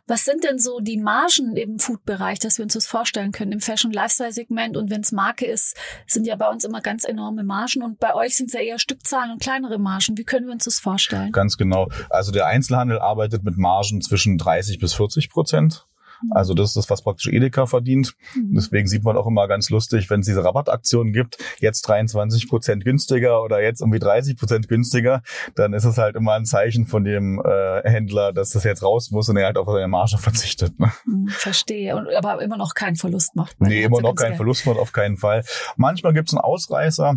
Was 0.06 0.24
sind 0.24 0.44
denn 0.44 0.58
so 0.58 0.80
die 0.80 0.98
Margen 0.98 1.56
im 1.56 1.78
Food-Bereich, 1.78 2.38
dass 2.38 2.58
wir 2.58 2.64
uns 2.64 2.74
das 2.74 2.86
vorstellen 2.86 3.32
können, 3.32 3.52
im 3.52 3.60
Fashion-Lifestyle-Segment? 3.60 4.76
Und 4.76 4.90
wenn 4.90 5.00
es 5.00 5.12
Marke 5.12 5.46
ist, 5.46 5.76
sind 6.06 6.26
ja 6.26 6.36
bei 6.36 6.48
uns 6.48 6.64
immer 6.64 6.80
ganz 6.80 7.04
enorme 7.04 7.42
Margen 7.42 7.82
und 7.82 7.98
bei 7.98 8.14
euch 8.14 8.36
sind 8.36 8.46
es 8.46 8.52
ja 8.52 8.60
eher 8.60 8.78
Stückzahlen 8.78 9.32
und 9.32 9.42
kleinere 9.42 9.78
Margen. 9.78 10.16
Wie 10.16 10.24
können 10.24 10.46
wir 10.46 10.52
uns 10.52 10.64
das 10.64 10.78
vorstellen? 10.78 11.32
Ganz 11.32 11.56
genau. 11.56 11.88
Also 12.10 12.30
der 12.30 12.46
Einzelhandel 12.46 12.98
arbeitet 12.98 13.42
mit 13.42 13.56
Margen 13.56 14.00
zwischen 14.00 14.38
30 14.38 14.78
bis 14.78 14.94
40 14.94 15.30
Prozent. 15.30 15.87
Also 16.30 16.54
das 16.54 16.70
ist 16.70 16.76
das, 16.76 16.90
was 16.90 17.02
praktisch 17.02 17.32
Edeka 17.32 17.66
verdient. 17.66 18.14
Mhm. 18.34 18.54
Deswegen 18.54 18.86
sieht 18.86 19.04
man 19.04 19.16
auch 19.16 19.26
immer 19.26 19.48
ganz 19.48 19.70
lustig, 19.70 20.10
wenn 20.10 20.20
es 20.20 20.26
diese 20.26 20.44
Rabattaktionen 20.44 21.12
gibt, 21.12 21.38
jetzt 21.60 21.82
23 21.82 22.48
Prozent 22.48 22.84
günstiger 22.84 23.42
oder 23.42 23.62
jetzt 23.62 23.80
irgendwie 23.80 23.98
30 23.98 24.36
Prozent 24.36 24.68
günstiger, 24.68 25.22
dann 25.54 25.72
ist 25.72 25.84
es 25.84 25.98
halt 25.98 26.16
immer 26.16 26.34
ein 26.34 26.44
Zeichen 26.44 26.86
von 26.86 27.04
dem 27.04 27.40
äh, 27.44 27.88
Händler, 27.88 28.32
dass 28.32 28.50
das 28.50 28.64
jetzt 28.64 28.82
raus 28.82 29.10
muss 29.10 29.28
und 29.28 29.36
er 29.36 29.46
halt 29.46 29.58
auf 29.58 29.68
seine 29.68 29.88
Marge 29.88 30.18
verzichtet. 30.18 30.78
Ne? 30.78 30.92
Mhm, 31.06 31.28
verstehe. 31.28 31.96
Und, 31.96 32.08
aber 32.14 32.42
immer 32.42 32.56
noch 32.56 32.74
keinen 32.74 32.96
Verlust 32.96 33.36
macht. 33.36 33.60
Nee, 33.60 33.82
immer 33.82 34.00
noch 34.00 34.14
keinen 34.14 34.36
Verlust 34.36 34.66
macht, 34.66 34.78
auf 34.78 34.92
keinen 34.92 35.16
Fall. 35.16 35.44
Manchmal 35.76 36.12
gibt 36.12 36.28
es 36.28 36.34
einen 36.34 36.42
Ausreißer. 36.42 37.16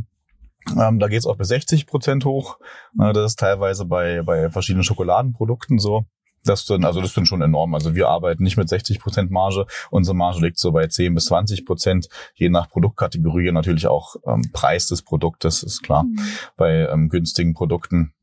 Ähm, 0.77 1.00
da 1.00 1.08
geht 1.08 1.20
es 1.20 1.25
auch 1.25 1.38
bis 1.38 1.48
60 1.48 1.88
Prozent 1.88 2.25
hoch. 2.25 2.60
Äh, 3.00 3.13
das 3.13 3.31
ist 3.31 3.39
teilweise 3.39 3.86
bei, 3.86 4.22
bei 4.22 4.50
verschiedenen 4.50 4.84
Schokoladenprodukten 4.84 5.79
so. 5.79 6.05
Das 6.43 6.65
dann, 6.65 6.86
also 6.86 7.01
das 7.01 7.13
sind 7.13 7.27
schon 7.27 7.41
enorm. 7.41 7.75
Also 7.75 7.93
wir 7.93 8.10
arbeiten 8.10 8.43
nicht 8.43 8.57
mit 8.57 8.67
60 8.67 9.00
Prozent 9.00 9.31
Marge. 9.31 9.65
Unsere 9.91 10.15
Marge 10.15 10.41
liegt 10.41 10.57
so 10.57 10.71
bei 10.71 10.88
10 10.88 11.13
bis 11.13 11.25
20 11.25 11.65
Prozent, 11.65 12.10
je 12.33 12.50
nach 12.50 12.69
Produktkategorie 12.69 13.51
natürlich 13.51 13.88
auch 13.88 14.15
ähm, 14.25 14.50
Preis 14.51 14.88
des 14.88 15.03
Produktes, 15.03 15.63
ist 15.63 15.83
klar. 15.83 16.03
Mhm. 16.03 16.19
Bei 16.57 16.88
ähm, 16.88 17.10
günstigen 17.10 17.53
Produkten 17.53 18.13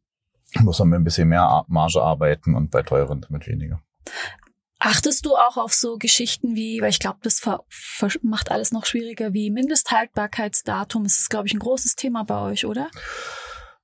muss 0.61 0.79
man 0.81 0.89
mit 0.89 1.01
ein 1.01 1.05
bisschen 1.05 1.29
mehr 1.29 1.65
Marge 1.69 2.03
arbeiten 2.03 2.55
und 2.55 2.71
bei 2.71 2.83
teuren 2.83 3.21
damit 3.21 3.47
weniger. 3.47 3.81
Achtest 4.81 5.27
du 5.27 5.35
auch 5.35 5.57
auf 5.57 5.75
so 5.75 5.99
Geschichten 5.99 6.55
wie, 6.55 6.81
weil 6.81 6.91
ich 6.91 7.01
glaube, 7.01 7.19
das 7.23 7.43
macht 8.23 8.51
alles 8.51 8.71
noch 8.71 8.87
schwieriger, 8.87 9.33
wie 9.33 9.51
Mindesthaltbarkeitsdatum? 9.51 11.03
Das 11.03 11.19
ist, 11.19 11.31
glaube 11.31 11.49
ich, 11.49 11.55
ein 11.55 11.59
großes 11.59 11.97
Thema 11.97 12.23
bei 12.25 12.41
euch, 12.43 12.65
oder? 12.65 12.89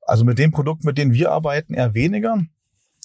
Also 0.02 0.24
mit 0.24 0.38
den 0.38 0.52
Produkten, 0.52 0.86
mit 0.86 0.96
denen 0.96 1.12
wir 1.12 1.32
arbeiten, 1.32 1.74
eher 1.74 1.94
weniger. 1.94 2.44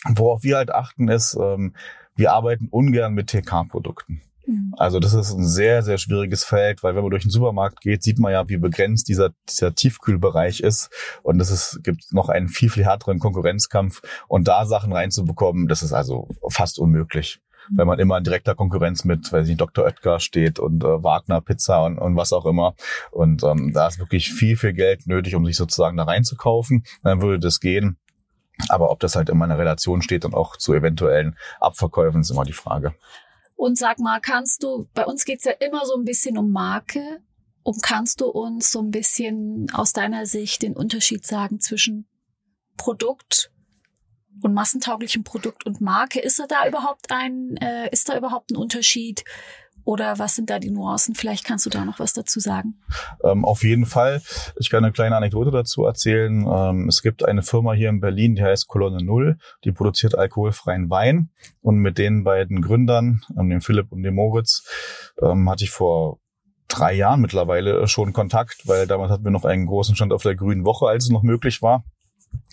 Worauf 0.07 0.43
wir 0.43 0.57
halt 0.57 0.71
achten 0.71 1.09
ist, 1.09 1.37
ähm, 1.39 1.73
wir 2.15 2.33
arbeiten 2.33 2.67
ungern 2.69 3.13
mit 3.13 3.27
TK-Produkten. 3.27 4.21
Mhm. 4.49 4.73
Also 4.77 4.99
das 4.99 5.13
ist 5.13 5.31
ein 5.31 5.45
sehr, 5.45 5.83
sehr 5.83 5.97
schwieriges 5.97 6.43
Feld, 6.43 6.83
weil 6.83 6.95
wenn 6.95 7.03
man 7.03 7.11
durch 7.11 7.23
den 7.23 7.31
Supermarkt 7.31 7.81
geht, 7.81 8.03
sieht 8.03 8.19
man 8.19 8.31
ja, 8.31 8.47
wie 8.49 8.57
begrenzt 8.57 9.07
dieser, 9.07 9.31
dieser 9.47 9.75
Tiefkühlbereich 9.75 10.59
ist. 10.61 10.89
Und 11.23 11.39
es 11.39 11.51
ist, 11.51 11.83
gibt 11.83 12.11
noch 12.13 12.29
einen 12.29 12.49
viel, 12.49 12.69
viel 12.69 12.85
härteren 12.85 13.19
Konkurrenzkampf. 13.19 14.01
Und 14.27 14.47
da 14.47 14.65
Sachen 14.65 14.91
reinzubekommen, 14.91 15.67
das 15.67 15.83
ist 15.83 15.93
also 15.93 16.27
fast 16.49 16.79
unmöglich. 16.79 17.39
Mhm. 17.69 17.77
Wenn 17.77 17.87
man 17.87 17.99
immer 17.99 18.17
in 18.17 18.23
direkter 18.23 18.55
Konkurrenz 18.55 19.05
mit, 19.05 19.31
weiß 19.31 19.43
ich 19.43 19.49
nicht, 19.49 19.61
Dr. 19.61 19.85
Oetker 19.85 20.19
steht 20.19 20.59
und 20.59 20.83
äh, 20.83 21.03
Wagner 21.03 21.41
Pizza 21.41 21.83
und, 21.85 21.99
und 21.99 22.15
was 22.15 22.33
auch 22.33 22.45
immer. 22.45 22.75
Und 23.11 23.43
ähm, 23.43 23.71
da 23.73 23.87
ist 23.87 23.99
wirklich 23.99 24.33
viel, 24.33 24.57
viel 24.57 24.73
Geld 24.73 25.05
nötig, 25.07 25.35
um 25.35 25.45
sich 25.45 25.57
sozusagen 25.57 25.97
da 25.97 26.03
reinzukaufen. 26.03 26.83
Dann 27.03 27.21
würde 27.21 27.39
das 27.39 27.59
gehen. 27.59 27.97
Aber 28.67 28.91
ob 28.91 28.99
das 28.99 29.15
halt 29.15 29.29
immer 29.29 29.45
in 29.45 29.51
einer 29.51 29.59
Relation 29.59 30.01
steht 30.01 30.25
und 30.25 30.33
auch 30.33 30.57
zu 30.57 30.73
eventuellen 30.73 31.37
Abverkäufen, 31.59 32.21
ist 32.21 32.31
immer 32.31 32.43
die 32.43 32.53
Frage. 32.53 32.93
Und 33.55 33.77
sag 33.77 33.99
mal, 33.99 34.19
kannst 34.19 34.63
du, 34.63 34.87
bei 34.93 35.05
uns 35.05 35.25
geht's 35.25 35.45
ja 35.45 35.51
immer 35.51 35.85
so 35.85 35.95
ein 35.95 36.05
bisschen 36.05 36.37
um 36.37 36.51
Marke. 36.51 37.21
Und 37.63 37.83
kannst 37.83 38.21
du 38.21 38.27
uns 38.27 38.71
so 38.71 38.79
ein 38.79 38.89
bisschen 38.89 39.67
aus 39.73 39.93
deiner 39.93 40.25
Sicht 40.25 40.61
den 40.61 40.75
Unterschied 40.75 41.25
sagen 41.25 41.59
zwischen 41.59 42.07
Produkt 42.77 43.51
und 44.41 44.53
massentauglichem 44.53 45.23
Produkt 45.23 45.65
und 45.65 45.81
Marke? 45.81 46.19
Ist 46.19 46.39
da 46.47 46.67
überhaupt 46.67 47.11
ein, 47.11 47.57
äh, 47.57 47.89
ist 47.91 48.07
da 48.09 48.17
überhaupt 48.17 48.51
ein 48.51 48.55
Unterschied? 48.55 49.23
Oder 49.83 50.19
was 50.19 50.35
sind 50.35 50.49
da 50.49 50.59
die 50.59 50.71
Nuancen? 50.71 51.15
Vielleicht 51.15 51.45
kannst 51.45 51.65
du 51.65 51.69
da 51.69 51.85
noch 51.85 51.99
was 51.99 52.13
dazu 52.13 52.39
sagen. 52.39 52.75
Ähm, 53.23 53.45
auf 53.45 53.63
jeden 53.63 53.85
Fall. 53.85 54.21
Ich 54.59 54.69
kann 54.69 54.83
eine 54.83 54.93
kleine 54.93 55.15
Anekdote 55.15 55.51
dazu 55.51 55.85
erzählen. 55.85 56.47
Ähm, 56.49 56.87
es 56.87 57.01
gibt 57.01 57.25
eine 57.25 57.41
Firma 57.41 57.73
hier 57.73 57.89
in 57.89 57.99
Berlin, 57.99 58.35
die 58.35 58.43
heißt 58.43 58.67
Kolonne 58.67 59.03
Null. 59.03 59.37
Die 59.63 59.71
produziert 59.71 60.17
alkoholfreien 60.17 60.89
Wein. 60.89 61.29
Und 61.61 61.77
mit 61.77 61.97
den 61.97 62.23
beiden 62.23 62.61
Gründern, 62.61 63.21
ähm, 63.37 63.49
dem 63.49 63.61
Philipp 63.61 63.91
und 63.91 64.03
dem 64.03 64.15
Moritz, 64.15 64.63
ähm, 65.21 65.49
hatte 65.49 65.63
ich 65.63 65.71
vor 65.71 66.19
drei 66.67 66.93
Jahren 66.93 67.21
mittlerweile 67.21 67.87
schon 67.87 68.13
Kontakt, 68.13 68.67
weil 68.67 68.87
damals 68.87 69.11
hatten 69.11 69.23
wir 69.23 69.31
noch 69.31 69.45
einen 69.45 69.65
großen 69.65 69.95
Stand 69.95 70.13
auf 70.13 70.23
der 70.23 70.35
Grünen 70.35 70.65
Woche, 70.65 70.87
als 70.87 71.05
es 71.05 71.09
noch 71.09 71.23
möglich 71.23 71.61
war. 71.61 71.83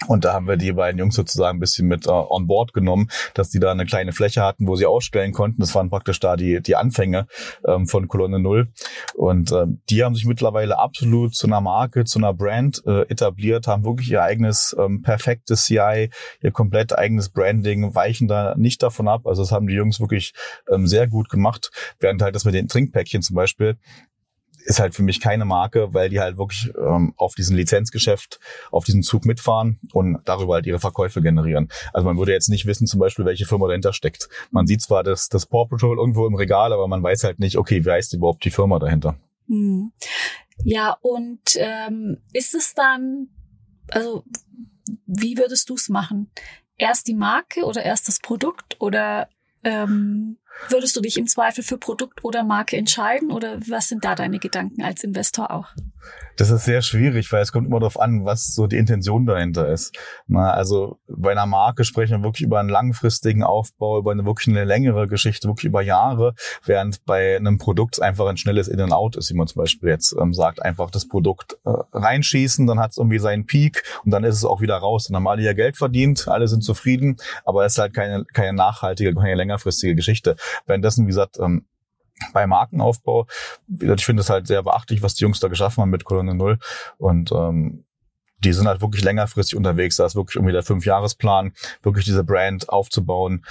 Und 0.08 0.24
da 0.24 0.34
haben 0.34 0.46
wir 0.46 0.56
die 0.56 0.72
beiden 0.72 0.98
Jungs 0.98 1.14
sozusagen 1.14 1.56
ein 1.56 1.60
bisschen 1.60 1.88
mit 1.88 2.06
äh, 2.06 2.10
on 2.10 2.46
board 2.46 2.74
genommen, 2.74 3.08
dass 3.34 3.48
die 3.48 3.58
da 3.58 3.70
eine 3.70 3.86
kleine 3.86 4.12
Fläche 4.12 4.42
hatten, 4.42 4.66
wo 4.66 4.76
sie 4.76 4.84
ausstellen 4.84 5.32
konnten. 5.32 5.60
Das 5.60 5.74
waren 5.74 5.88
praktisch 5.88 6.20
da 6.20 6.36
die, 6.36 6.60
die 6.60 6.76
Anfänge 6.76 7.26
ähm, 7.66 7.86
von 7.86 8.06
Kolonne 8.06 8.38
Null. 8.38 8.68
Und 9.14 9.52
ähm, 9.52 9.80
die 9.88 10.04
haben 10.04 10.14
sich 10.14 10.26
mittlerweile 10.26 10.78
absolut 10.78 11.34
zu 11.34 11.46
einer 11.46 11.62
Marke, 11.62 12.04
zu 12.04 12.18
einer 12.18 12.34
Brand 12.34 12.82
äh, 12.86 13.02
etabliert, 13.08 13.66
haben 13.66 13.84
wirklich 13.84 14.10
ihr 14.10 14.22
eigenes 14.22 14.76
ähm, 14.78 15.02
perfektes 15.02 15.64
CI, 15.64 16.10
ihr 16.42 16.52
komplett 16.52 16.96
eigenes 16.96 17.30
Branding, 17.30 17.94
weichen 17.94 18.28
da 18.28 18.54
nicht 18.56 18.82
davon 18.82 19.08
ab. 19.08 19.26
Also 19.26 19.42
das 19.42 19.50
haben 19.50 19.66
die 19.66 19.74
Jungs 19.74 19.98
wirklich 19.98 20.34
ähm, 20.70 20.86
sehr 20.86 21.06
gut 21.06 21.30
gemacht. 21.30 21.70
Während 22.00 22.20
halt 22.20 22.34
das 22.34 22.44
mit 22.44 22.54
den 22.54 22.68
Trinkpäckchen 22.68 23.22
zum 23.22 23.34
Beispiel, 23.34 23.78
ist 24.66 24.80
halt 24.80 24.94
für 24.94 25.02
mich 25.02 25.20
keine 25.20 25.44
Marke, 25.44 25.94
weil 25.94 26.08
die 26.10 26.20
halt 26.20 26.38
wirklich 26.38 26.72
ähm, 26.76 27.14
auf 27.16 27.34
diesem 27.34 27.56
Lizenzgeschäft, 27.56 28.40
auf 28.70 28.84
diesem 28.84 29.02
Zug 29.02 29.24
mitfahren 29.24 29.78
und 29.92 30.18
darüber 30.24 30.54
halt 30.54 30.66
ihre 30.66 30.80
Verkäufe 30.80 31.22
generieren. 31.22 31.68
Also 31.92 32.06
man 32.06 32.18
würde 32.18 32.32
jetzt 32.32 32.48
nicht 32.48 32.66
wissen, 32.66 32.86
zum 32.86 33.00
Beispiel, 33.00 33.24
welche 33.24 33.46
Firma 33.46 33.68
dahinter 33.68 33.92
steckt. 33.92 34.28
Man 34.50 34.66
sieht 34.66 34.82
zwar 34.82 35.04
das, 35.04 35.28
das 35.28 35.46
Paw 35.46 35.66
Patrol 35.66 35.98
irgendwo 35.98 36.26
im 36.26 36.34
Regal, 36.34 36.72
aber 36.72 36.88
man 36.88 37.02
weiß 37.02 37.24
halt 37.24 37.38
nicht, 37.38 37.56
okay, 37.56 37.84
wie 37.84 37.90
heißt 37.90 38.12
überhaupt 38.14 38.44
die 38.44 38.50
Firma 38.50 38.78
dahinter? 38.78 39.16
Hm. 39.48 39.92
Ja, 40.64 40.96
und 41.00 41.40
ähm, 41.56 42.18
ist 42.32 42.54
es 42.54 42.74
dann, 42.74 43.28
also 43.90 44.24
wie 45.06 45.38
würdest 45.38 45.70
du 45.70 45.74
es 45.74 45.88
machen? 45.88 46.30
Erst 46.76 47.06
die 47.06 47.14
Marke 47.14 47.64
oder 47.64 47.84
erst 47.84 48.08
das 48.08 48.18
Produkt 48.18 48.80
oder 48.80 49.28
ähm, 49.64 50.38
Würdest 50.68 50.96
du 50.96 51.00
dich 51.00 51.16
im 51.16 51.26
Zweifel 51.26 51.62
für 51.62 51.78
Produkt 51.78 52.24
oder 52.24 52.42
Marke 52.42 52.76
entscheiden 52.76 53.30
oder 53.30 53.58
was 53.68 53.88
sind 53.88 54.04
da 54.04 54.14
deine 54.14 54.38
Gedanken 54.38 54.82
als 54.82 55.04
Investor 55.04 55.50
auch? 55.50 55.68
Das 56.36 56.50
ist 56.50 56.66
sehr 56.66 56.82
schwierig, 56.82 57.32
weil 57.32 57.42
es 57.42 57.50
kommt 57.50 57.66
immer 57.66 57.80
darauf 57.80 57.98
an, 57.98 58.26
was 58.26 58.54
so 58.54 58.66
die 58.66 58.76
Intention 58.76 59.24
dahinter 59.24 59.68
ist. 59.68 59.96
Na, 60.26 60.50
also 60.50 60.98
bei 61.08 61.32
einer 61.32 61.46
Marke 61.46 61.84
sprechen 61.84 62.18
wir 62.18 62.24
wirklich 62.24 62.44
über 62.44 62.60
einen 62.60 62.68
langfristigen 62.68 63.42
Aufbau, 63.42 63.98
über 63.98 64.12
eine 64.12 64.26
wirklich 64.26 64.48
eine 64.48 64.64
längere 64.64 65.08
Geschichte, 65.08 65.48
wirklich 65.48 65.64
über 65.64 65.80
Jahre, 65.80 66.34
während 66.64 67.04
bei 67.06 67.36
einem 67.36 67.56
Produkt 67.56 68.02
einfach 68.02 68.26
ein 68.26 68.36
schnelles 68.36 68.68
In 68.68 68.80
and 68.80 68.92
Out 68.92 69.16
ist, 69.16 69.30
wie 69.30 69.34
man 69.34 69.46
zum 69.46 69.62
Beispiel 69.62 69.88
jetzt 69.88 70.14
ähm, 70.20 70.34
sagt, 70.34 70.62
einfach 70.62 70.90
das 70.90 71.08
Produkt 71.08 71.56
äh, 71.64 71.70
reinschießen, 71.92 72.66
dann 72.66 72.80
hat 72.80 72.90
es 72.90 72.98
irgendwie 72.98 73.18
seinen 73.18 73.46
Peak 73.46 73.82
und 74.04 74.10
dann 74.10 74.24
ist 74.24 74.36
es 74.36 74.44
auch 74.44 74.60
wieder 74.60 74.76
raus. 74.76 75.06
Dann 75.06 75.16
haben 75.16 75.28
alle 75.28 75.42
ihr 75.42 75.54
Geld 75.54 75.78
verdient, 75.78 76.28
alle 76.28 76.48
sind 76.48 76.62
zufrieden, 76.62 77.16
aber 77.46 77.64
es 77.64 77.72
ist 77.72 77.78
halt 77.78 77.94
keine, 77.94 78.24
keine 78.34 78.52
nachhaltige, 78.52 79.14
keine 79.14 79.36
längerfristige 79.36 79.94
Geschichte. 79.94 80.36
Währenddessen, 80.66 81.06
wie 81.06 81.10
gesagt, 81.10 81.38
ähm, 81.40 81.64
bei 82.32 82.46
Markenaufbau. 82.46 83.26
Ich 83.68 84.04
finde 84.04 84.22
es 84.22 84.30
halt 84.30 84.46
sehr 84.46 84.62
beachtlich, 84.62 85.02
was 85.02 85.14
die 85.14 85.24
Jungs 85.24 85.40
da 85.40 85.48
geschaffen 85.48 85.82
haben 85.82 85.90
mit 85.90 86.04
Kolonne 86.04 86.34
Null. 86.34 86.58
Und 86.98 87.32
ähm, 87.32 87.84
die 88.38 88.52
sind 88.52 88.66
halt 88.68 88.80
wirklich 88.80 89.04
längerfristig 89.04 89.56
unterwegs. 89.56 89.96
Da 89.96 90.06
ist 90.06 90.16
wirklich 90.16 90.36
irgendwie 90.36 90.52
der 90.52 90.62
Fünfjahresplan, 90.62 91.52
wirklich 91.82 92.04
diese 92.04 92.24
Brand 92.24 92.68
aufzubauen. 92.68 93.44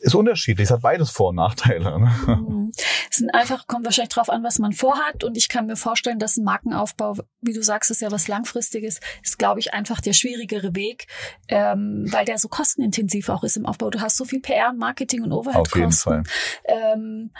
Ist 0.00 0.14
unterschiedlich, 0.14 0.66
es 0.66 0.70
hat 0.70 0.82
beides 0.82 1.10
Vor- 1.10 1.30
und 1.30 1.36
Nachteile. 1.36 1.98
Ne? 2.00 2.10
Mhm. 2.26 2.72
Es 3.10 3.16
sind 3.16 3.34
einfach, 3.34 3.66
kommt 3.66 3.84
wahrscheinlich 3.84 4.12
drauf 4.12 4.28
an, 4.28 4.42
was 4.42 4.58
man 4.58 4.72
vorhat. 4.72 5.24
Und 5.24 5.36
ich 5.36 5.48
kann 5.48 5.66
mir 5.66 5.76
vorstellen, 5.76 6.18
dass 6.18 6.36
ein 6.36 6.44
Markenaufbau, 6.44 7.16
wie 7.40 7.52
du 7.52 7.62
sagst, 7.62 7.90
ist 7.90 8.02
ja 8.02 8.10
was 8.10 8.28
Langfristiges, 8.28 9.00
ist, 9.22 9.38
glaube 9.38 9.60
ich, 9.60 9.72
einfach 9.72 10.00
der 10.00 10.12
schwierigere 10.12 10.74
Weg, 10.74 11.06
ähm, 11.48 12.06
weil 12.10 12.24
der 12.24 12.38
so 12.38 12.48
kostenintensiv 12.48 13.28
auch 13.28 13.44
ist 13.44 13.56
im 13.56 13.66
Aufbau. 13.66 13.90
Du 13.90 14.00
hast 14.00 14.16
so 14.16 14.24
viel 14.24 14.40
PR, 14.40 14.72
Marketing 14.72 15.22
und 15.22 15.32
Overhead-Kosten. 15.32 15.72
Auf 15.72 15.76
jeden 15.76 15.92
Fall. 15.92 16.22
Ähm, 16.64 17.30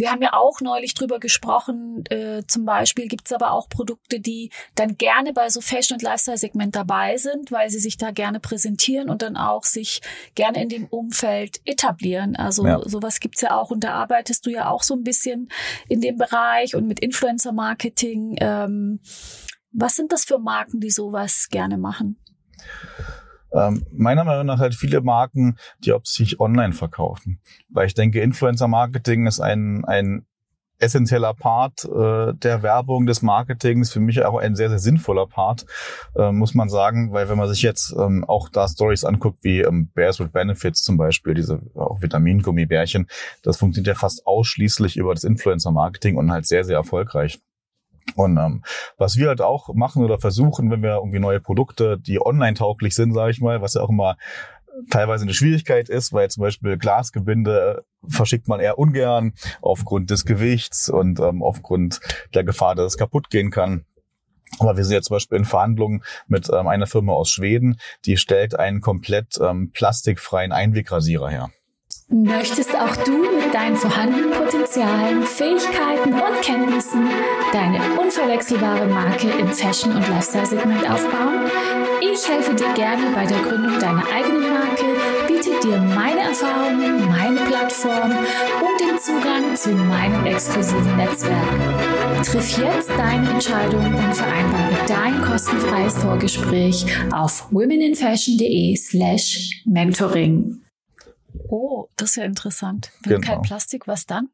wir 0.00 0.10
haben 0.10 0.22
ja 0.22 0.32
auch 0.32 0.60
neulich 0.60 0.94
drüber 0.94 1.20
gesprochen, 1.20 2.04
äh, 2.06 2.42
zum 2.46 2.64
Beispiel 2.64 3.06
gibt 3.06 3.26
es 3.26 3.32
aber 3.32 3.52
auch 3.52 3.68
Produkte, 3.68 4.18
die 4.18 4.50
dann 4.74 4.96
gerne 4.96 5.32
bei 5.32 5.50
so 5.50 5.60
Fashion- 5.60 5.96
und 5.96 6.02
Lifestyle-Segment 6.02 6.74
dabei 6.74 7.18
sind, 7.18 7.52
weil 7.52 7.68
sie 7.68 7.78
sich 7.78 7.98
da 7.98 8.10
gerne 8.10 8.40
präsentieren 8.40 9.10
und 9.10 9.20
dann 9.22 9.36
auch 9.36 9.64
sich 9.64 10.00
gerne 10.34 10.62
in 10.62 10.70
dem 10.70 10.86
Umfeld 10.86 11.60
etablieren. 11.66 12.34
Also 12.34 12.66
ja. 12.66 12.80
sowas 12.88 13.20
gibt's 13.20 13.42
ja 13.42 13.56
auch 13.56 13.70
und 13.70 13.84
da 13.84 13.92
arbeitest 13.92 14.46
du 14.46 14.50
ja 14.50 14.70
auch 14.70 14.82
so 14.82 14.94
ein 14.94 15.04
bisschen 15.04 15.50
in 15.88 16.00
dem 16.00 16.16
Bereich 16.16 16.74
und 16.74 16.86
mit 16.86 17.00
Influencer-Marketing. 17.00 18.36
Ähm, 18.40 19.00
was 19.70 19.96
sind 19.96 20.12
das 20.12 20.24
für 20.24 20.38
Marken, 20.38 20.80
die 20.80 20.90
sowas 20.90 21.48
gerne 21.50 21.76
machen? 21.76 22.16
Ähm, 23.52 23.84
meiner 23.92 24.24
Meinung 24.24 24.46
nach 24.46 24.58
halt 24.58 24.74
viele 24.74 25.00
Marken, 25.00 25.56
die 25.84 25.94
sich 26.04 26.40
online 26.40 26.72
verkaufen. 26.72 27.40
Weil 27.68 27.86
ich 27.86 27.94
denke, 27.94 28.20
Influencer-Marketing 28.20 29.26
ist 29.26 29.40
ein, 29.40 29.84
ein 29.84 30.26
essentieller 30.80 31.34
Part 31.34 31.84
äh, 31.84 32.32
der 32.34 32.62
Werbung, 32.62 33.06
des 33.06 33.22
Marketings, 33.22 33.92
für 33.92 34.00
mich 34.00 34.24
auch 34.24 34.38
ein 34.38 34.56
sehr, 34.56 34.70
sehr 34.70 34.78
sinnvoller 34.78 35.26
Part, 35.26 35.66
äh, 36.16 36.32
muss 36.32 36.54
man 36.54 36.68
sagen, 36.68 37.12
weil 37.12 37.28
wenn 37.28 37.38
man 37.38 37.48
sich 37.48 37.62
jetzt 37.62 37.94
ähm, 37.98 38.24
auch 38.24 38.48
da 38.48 38.66
Stories 38.66 39.04
anguckt, 39.04 39.40
wie 39.42 39.60
ähm, 39.60 39.90
Bears 39.94 40.18
with 40.18 40.32
Benefits 40.32 40.82
zum 40.82 40.96
Beispiel, 40.96 41.34
diese 41.34 41.60
auch 41.74 42.00
Vitamingummibärchen, 42.00 43.06
das 43.42 43.58
funktioniert 43.58 43.94
ja 43.94 44.00
fast 44.00 44.26
ausschließlich 44.26 44.96
über 44.96 45.14
das 45.14 45.24
Influencer-Marketing 45.24 46.16
und 46.16 46.32
halt 46.32 46.46
sehr, 46.46 46.64
sehr 46.64 46.76
erfolgreich. 46.76 47.40
Und 48.14 48.36
ähm, 48.36 48.62
was 48.98 49.16
wir 49.16 49.28
halt 49.28 49.40
auch 49.40 49.72
machen 49.74 50.04
oder 50.04 50.18
versuchen, 50.18 50.70
wenn 50.70 50.82
wir 50.82 50.96
irgendwie 50.96 51.18
neue 51.18 51.40
Produkte, 51.40 51.98
die 51.98 52.24
online 52.24 52.54
tauglich 52.54 52.94
sind, 52.94 53.12
sage 53.12 53.30
ich 53.30 53.40
mal, 53.40 53.62
was 53.62 53.74
ja 53.74 53.82
auch 53.82 53.90
immer 53.90 54.16
teilweise 54.88 55.24
eine 55.24 55.34
Schwierigkeit 55.34 55.88
ist, 55.88 56.12
weil 56.12 56.30
zum 56.30 56.42
Beispiel 56.42 56.78
Glasgebinde 56.78 57.84
verschickt 58.06 58.48
man 58.48 58.60
eher 58.60 58.78
ungern 58.78 59.34
aufgrund 59.60 60.10
des 60.10 60.24
Gewichts 60.24 60.88
und 60.88 61.20
ähm, 61.20 61.42
aufgrund 61.42 62.00
der 62.34 62.44
Gefahr, 62.44 62.74
dass 62.74 62.92
es 62.92 62.98
kaputt 62.98 63.30
gehen 63.30 63.50
kann. 63.50 63.84
Aber 64.58 64.76
wir 64.76 64.84
sind 64.84 64.94
jetzt 64.94 65.06
zum 65.06 65.16
Beispiel 65.16 65.38
in 65.38 65.44
Verhandlungen 65.44 66.02
mit 66.26 66.48
ähm, 66.52 66.66
einer 66.66 66.86
Firma 66.86 67.12
aus 67.12 67.30
Schweden, 67.30 67.78
die 68.04 68.16
stellt 68.16 68.58
einen 68.58 68.80
komplett 68.80 69.38
ähm, 69.40 69.70
plastikfreien 69.72 70.52
Einwegrasierer 70.52 71.28
her. 71.28 71.50
Möchtest 72.12 72.74
auch 72.74 72.96
du 73.04 73.18
mit 73.18 73.54
deinen 73.54 73.76
vorhandenen 73.76 74.32
Potenzialen, 74.32 75.22
Fähigkeiten 75.22 76.12
und 76.12 76.42
Kenntnissen 76.42 77.08
deine 77.52 77.78
unverwechselbare 78.00 78.86
Marke 78.86 79.28
im 79.38 79.46
Fashion- 79.46 79.94
und 79.94 80.08
Lifestyle-Segment 80.08 80.90
aufbauen? 80.90 81.48
Ich 82.00 82.28
helfe 82.28 82.52
dir 82.56 82.72
gerne 82.74 83.14
bei 83.14 83.26
der 83.26 83.38
Gründung 83.38 83.78
deiner 83.78 84.04
eigenen 84.12 84.42
Marke, 84.42 84.86
biete 85.28 85.50
dir 85.62 85.76
meine 85.76 86.22
Erfahrungen, 86.22 87.08
meine 87.08 87.40
Plattform 87.42 88.10
und 88.10 88.80
den 88.80 88.98
Zugang 88.98 89.54
zu 89.54 89.70
meinem 89.70 90.26
exklusiven 90.26 90.96
Netzwerk. 90.96 92.24
Triff 92.24 92.58
jetzt 92.58 92.90
deine 92.90 93.30
Entscheidung 93.30 93.86
und 93.86 94.14
vereinbare 94.16 94.76
dein 94.88 95.22
kostenfreies 95.22 95.94
Vorgespräch 95.98 96.86
auf 97.12 97.46
womeninfashion.de 97.52 98.74
slash 98.74 99.62
mentoring. 99.64 100.60
Oh, 101.50 101.88
das 101.96 102.10
ist 102.10 102.16
ja 102.16 102.24
interessant. 102.24 102.92
Wenn 103.02 103.20
genau. 103.20 103.34
kein 103.34 103.42
Plastik, 103.42 103.86
was 103.86 104.06
dann? 104.06 104.28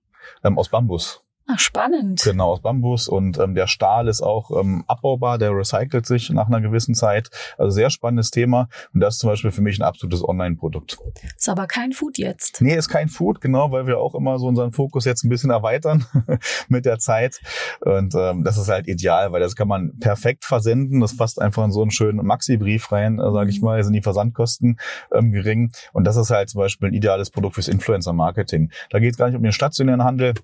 Ähm, 0.44 0.58
aus 0.58 0.68
Bambus. 0.68 1.23
Ach, 1.48 1.60
spannend. 1.60 2.22
Genau, 2.24 2.50
aus 2.52 2.60
Bambus. 2.60 3.06
Und 3.06 3.38
ähm, 3.38 3.54
der 3.54 3.68
Stahl 3.68 4.08
ist 4.08 4.20
auch 4.20 4.50
ähm, 4.50 4.82
abbaubar, 4.88 5.38
der 5.38 5.52
recycelt 5.52 6.04
sich 6.04 6.30
nach 6.30 6.48
einer 6.48 6.60
gewissen 6.60 6.94
Zeit. 6.94 7.30
Also 7.56 7.70
sehr 7.70 7.90
spannendes 7.90 8.32
Thema. 8.32 8.68
Und 8.92 9.00
das 9.00 9.14
ist 9.14 9.20
zum 9.20 9.30
Beispiel 9.30 9.52
für 9.52 9.62
mich 9.62 9.78
ein 9.78 9.84
absolutes 9.84 10.26
Online-Produkt. 10.26 10.98
Ist 11.36 11.48
aber 11.48 11.68
kein 11.68 11.92
Food 11.92 12.18
jetzt. 12.18 12.60
Nee, 12.60 12.74
ist 12.74 12.88
kein 12.88 13.08
Food, 13.08 13.40
genau, 13.40 13.70
weil 13.70 13.86
wir 13.86 13.98
auch 13.98 14.16
immer 14.16 14.40
so 14.40 14.46
unseren 14.48 14.72
Fokus 14.72 15.04
jetzt 15.04 15.22
ein 15.22 15.28
bisschen 15.28 15.50
erweitern 15.50 16.04
mit 16.68 16.84
der 16.84 16.98
Zeit. 16.98 17.40
Und 17.80 18.14
ähm, 18.16 18.42
das 18.42 18.58
ist 18.58 18.68
halt 18.68 18.88
ideal, 18.88 19.30
weil 19.30 19.40
das 19.40 19.54
kann 19.54 19.68
man 19.68 19.96
perfekt 20.00 20.44
versenden. 20.44 21.00
Das 21.00 21.16
passt 21.16 21.40
einfach 21.40 21.64
in 21.64 21.70
so 21.70 21.82
einen 21.82 21.92
schönen 21.92 22.26
Maxi-Brief 22.26 22.90
rein, 22.90 23.20
äh, 23.20 23.30
sage 23.30 23.50
ich 23.50 23.60
mhm. 23.60 23.66
mal. 23.66 23.84
Sind 23.84 23.92
die 23.92 24.02
Versandkosten 24.02 24.80
ähm, 25.14 25.30
gering. 25.30 25.70
Und 25.92 26.04
das 26.04 26.16
ist 26.16 26.30
halt 26.30 26.50
zum 26.50 26.58
Beispiel 26.58 26.88
ein 26.88 26.94
ideales 26.94 27.30
Produkt 27.30 27.54
fürs 27.54 27.68
Influencer-Marketing. 27.68 28.72
Da 28.90 28.98
geht 28.98 29.12
es 29.12 29.16
gar 29.16 29.26
nicht 29.26 29.36
um 29.36 29.44
den 29.44 29.52
stationären 29.52 30.02
Handel, 30.02 30.34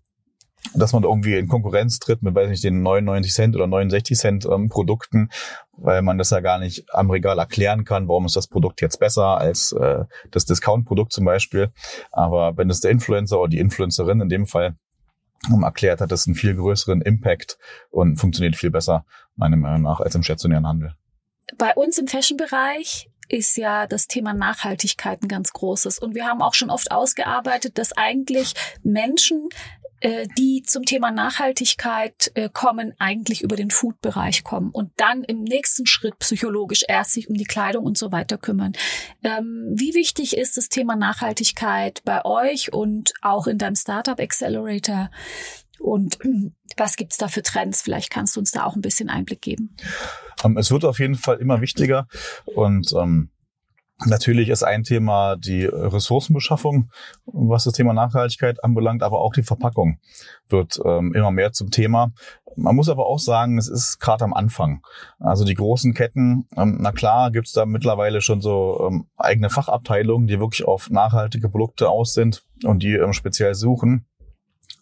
dass 0.75 0.93
man 0.93 1.03
irgendwie 1.03 1.37
in 1.37 1.49
Konkurrenz 1.49 1.99
tritt 1.99 2.23
mit, 2.23 2.35
weiß 2.35 2.49
nicht, 2.49 2.65
den 2.65 2.83
99 2.83 3.33
Cent 3.33 3.57
oder 3.57 3.67
69 3.67 4.17
Cent 4.17 4.47
ähm, 4.47 4.69
Produkten, 4.69 5.29
weil 5.73 6.03
man 6.03 6.19
das 6.19 6.31
ja 6.31 6.41
gar 6.41 6.59
nicht 6.59 6.85
am 6.93 7.11
Regal 7.11 7.39
erklären 7.39 7.85
kann, 7.85 8.09
warum 8.09 8.27
ist 8.27 8.37
das 8.37 8.47
Produkt 8.47 8.81
jetzt 8.81 8.99
besser 9.01 9.39
als 9.39 9.73
äh, 9.73 10.05
das 10.31 10.45
Discount-Produkt 10.45 11.13
zum 11.13 11.25
Beispiel. 11.25 11.73
Aber 12.11 12.57
wenn 12.57 12.71
es 12.71 12.81
der 12.81 12.91
Influencer 12.91 13.41
oder 13.41 13.51
die 13.51 13.59
Influencerin 13.59 14.21
in 14.21 14.29
dem 14.29 14.47
Fall 14.47 14.77
um 15.51 15.65
erklärt, 15.65 16.01
hat 16.01 16.13
das 16.13 16.27
einen 16.27 16.37
viel 16.37 16.55
größeren 16.55 17.03
Impact 17.03 17.59
und 17.91 18.17
funktioniert 18.17 18.55
viel 18.55 18.71
besser, 18.71 19.05
meiner 19.35 19.57
Meinung 19.57 19.83
nach, 19.83 20.01
als 20.01 20.15
im 20.15 20.23
stationären 20.23 20.67
Handel. 20.67 20.95
Bei 21.59 21.75
uns 21.75 21.99
im 21.99 22.07
Fashion-Bereich 22.07 23.11
ist 23.29 23.57
ja 23.57 23.87
das 23.87 24.07
Thema 24.07 24.35
Nachhaltigkeit 24.35 25.23
ein 25.23 25.29
ganz 25.29 25.53
großes. 25.53 25.99
Und 25.99 26.15
wir 26.15 26.27
haben 26.27 26.43
auch 26.43 26.55
schon 26.55 26.71
oft 26.71 26.93
ausgearbeitet, 26.93 27.79
dass 27.79 27.93
eigentlich 27.97 28.55
Menschen 28.83 29.49
äh, 30.03 30.27
die 30.37 30.63
zum 30.65 30.85
Thema 30.85 31.11
Nachhaltigkeit 31.13 32.33
äh, 32.35 32.49
kommen, 32.53 32.93
eigentlich 32.99 33.43
über 33.43 33.55
den 33.57 33.71
Food-Bereich 33.71 34.43
kommen 34.43 34.71
und 34.71 34.91
dann 34.97 35.23
im 35.23 35.45
nächsten 35.45 35.87
Schritt 35.87 36.19
psychologisch 36.19 36.83
erst 36.89 37.13
sich 37.13 37.29
um 37.29 37.37
die 37.37 37.45
Kleidung 37.45 37.85
und 37.85 37.97
so 37.97 38.11
weiter 38.11 38.37
kümmern. 38.37 38.73
Ähm, 39.23 39.71
wie 39.73 39.95
wichtig 39.95 40.37
ist 40.37 40.57
das 40.57 40.69
Thema 40.69 40.97
Nachhaltigkeit 40.97 42.03
bei 42.05 42.25
euch 42.25 42.73
und 42.73 43.15
auch 43.23 43.47
in 43.47 43.59
deinem 43.59 43.77
Startup 43.77 44.19
Accelerator? 44.19 45.11
Und 45.79 46.19
was 46.77 46.97
gibt's 46.97 47.17
da 47.17 47.29
für 47.29 47.43
Trends? 47.43 47.83
Vielleicht 47.83 48.11
kannst 48.11 48.35
du 48.35 48.41
uns 48.41 48.51
da 48.51 48.65
auch 48.65 48.75
ein 48.75 48.83
bisschen 48.83 49.09
Einblick 49.09 49.41
geben. 49.41 49.77
Ähm, 50.43 50.57
es 50.57 50.73
wird 50.73 50.85
auf 50.85 50.99
jeden 50.99 51.15
Fall 51.15 51.37
immer 51.37 51.61
wichtiger 51.61 52.09
und 52.45 52.93
ähm, 52.95 53.31
Natürlich 54.07 54.49
ist 54.49 54.63
ein 54.63 54.85
Thema 54.85 55.37
die 55.37 55.65
Ressourcenbeschaffung, 55.65 56.91
was 57.27 57.65
das 57.65 57.75
Thema 57.75 57.93
Nachhaltigkeit 57.93 58.63
anbelangt, 58.65 59.03
aber 59.03 59.21
auch 59.21 59.33
die 59.33 59.43
Verpackung 59.43 59.99
wird 60.49 60.81
ähm, 60.85 61.15
immer 61.15 61.31
mehr 61.31 61.53
zum 61.53 61.71
Thema. 61.71 62.13
Man 62.57 62.77
muss 62.77 62.89
aber 62.89 63.07
auch 63.07 63.19
sagen, 63.19 63.59
es 63.59 63.69
ist 63.69 63.99
gerade 63.99 64.25
am 64.25 64.35
Anfang. 64.35 64.83
Also 65.19 65.45
die 65.45 65.55
großen 65.55 65.95
Ketten, 65.95 66.47
ähm, 66.57 66.79
na 66.81 66.93
klar, 66.93 67.31
gibt's 67.31 67.53
da 67.53 67.65
mittlerweile 67.65 68.21
schon 68.21 68.41
so 68.41 68.89
ähm, 68.89 69.07
eigene 69.17 69.51
Fachabteilungen, 69.51 70.27
die 70.27 70.41
wirklich 70.41 70.67
auf 70.67 70.91
nachhaltige 70.91 71.49
Produkte 71.49 71.89
aus 71.89 72.13
sind 72.13 72.45
und 72.65 72.83
die 72.83 72.95
ähm, 72.95 73.13
speziell 73.13 73.55
suchen. 73.55 74.07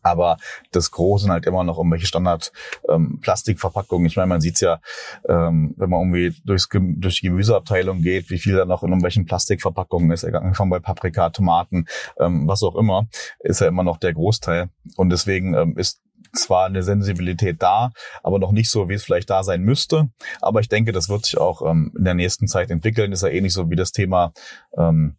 Aber 0.03 0.39
das 0.73 0.91
Große 0.91 1.25
sind 1.25 1.33
halt 1.33 1.47
immer 1.47 1.65
noch 1.65 1.79
irgendwelche 1.79 2.07
Standard-Plastikverpackungen. 2.07 4.05
Ähm, 4.05 4.07
ich 4.07 4.17
meine, 4.17 4.29
man 4.29 4.41
sieht's 4.41 4.61
ja, 4.61 4.81
ähm, 5.29 5.75
wenn 5.77 5.91
man 5.91 6.01
irgendwie 6.01 6.35
durchs, 6.45 6.69
durch 6.73 7.21
die 7.21 7.27
Gemüseabteilung 7.29 8.03
geht, 8.03 8.31
wie 8.31 8.39
viel 8.39 8.57
da 8.57 8.65
noch 8.65 8.83
in 8.83 8.89
irgendwelchen 8.89 9.27
Plastikverpackungen 9.27 10.11
ist, 10.11 10.25
angefangen 10.25 10.71
bei 10.71 10.81
Paprika, 10.81 11.31
Tomaten, 11.31 11.87
ähm, 12.19 12.49
was 12.49 12.63
auch 12.63 12.77
immer, 12.77 13.07
ist 13.41 13.61
ja 13.61 13.69
immer 13.69 13.83
noch 13.83 13.99
der 13.99 14.15
Großteil. 14.15 14.71
Und 14.97 15.11
deswegen 15.11 15.55
ähm, 15.55 15.77
ist 15.77 16.01
zwar 16.33 16.67
eine 16.67 16.83
Sensibilität 16.83 17.63
da, 17.63 17.91
aber 18.23 18.39
noch 18.39 18.53
nicht 18.53 18.71
so, 18.71 18.89
wie 18.89 18.95
es 18.95 19.05
vielleicht 19.05 19.31
da 19.31 19.43
sein 19.43 19.63
müsste. 19.63 20.11
Aber 20.41 20.61
ich 20.61 20.69
denke, 20.69 20.93
das 20.93 21.09
wird 21.09 21.25
sich 21.25 21.39
auch 21.39 21.63
ähm, 21.69 21.93
in 21.97 22.05
der 22.05 22.15
nächsten 22.15 22.47
Zeit 22.47 22.71
entwickeln. 22.71 23.13
Ist 23.13 23.23
ja 23.23 23.29
ähnlich 23.29 23.53
so 23.53 23.71
wie 23.71 23.77
das 23.77 23.93
Thema 23.93 24.33
ähm, 24.77 25.17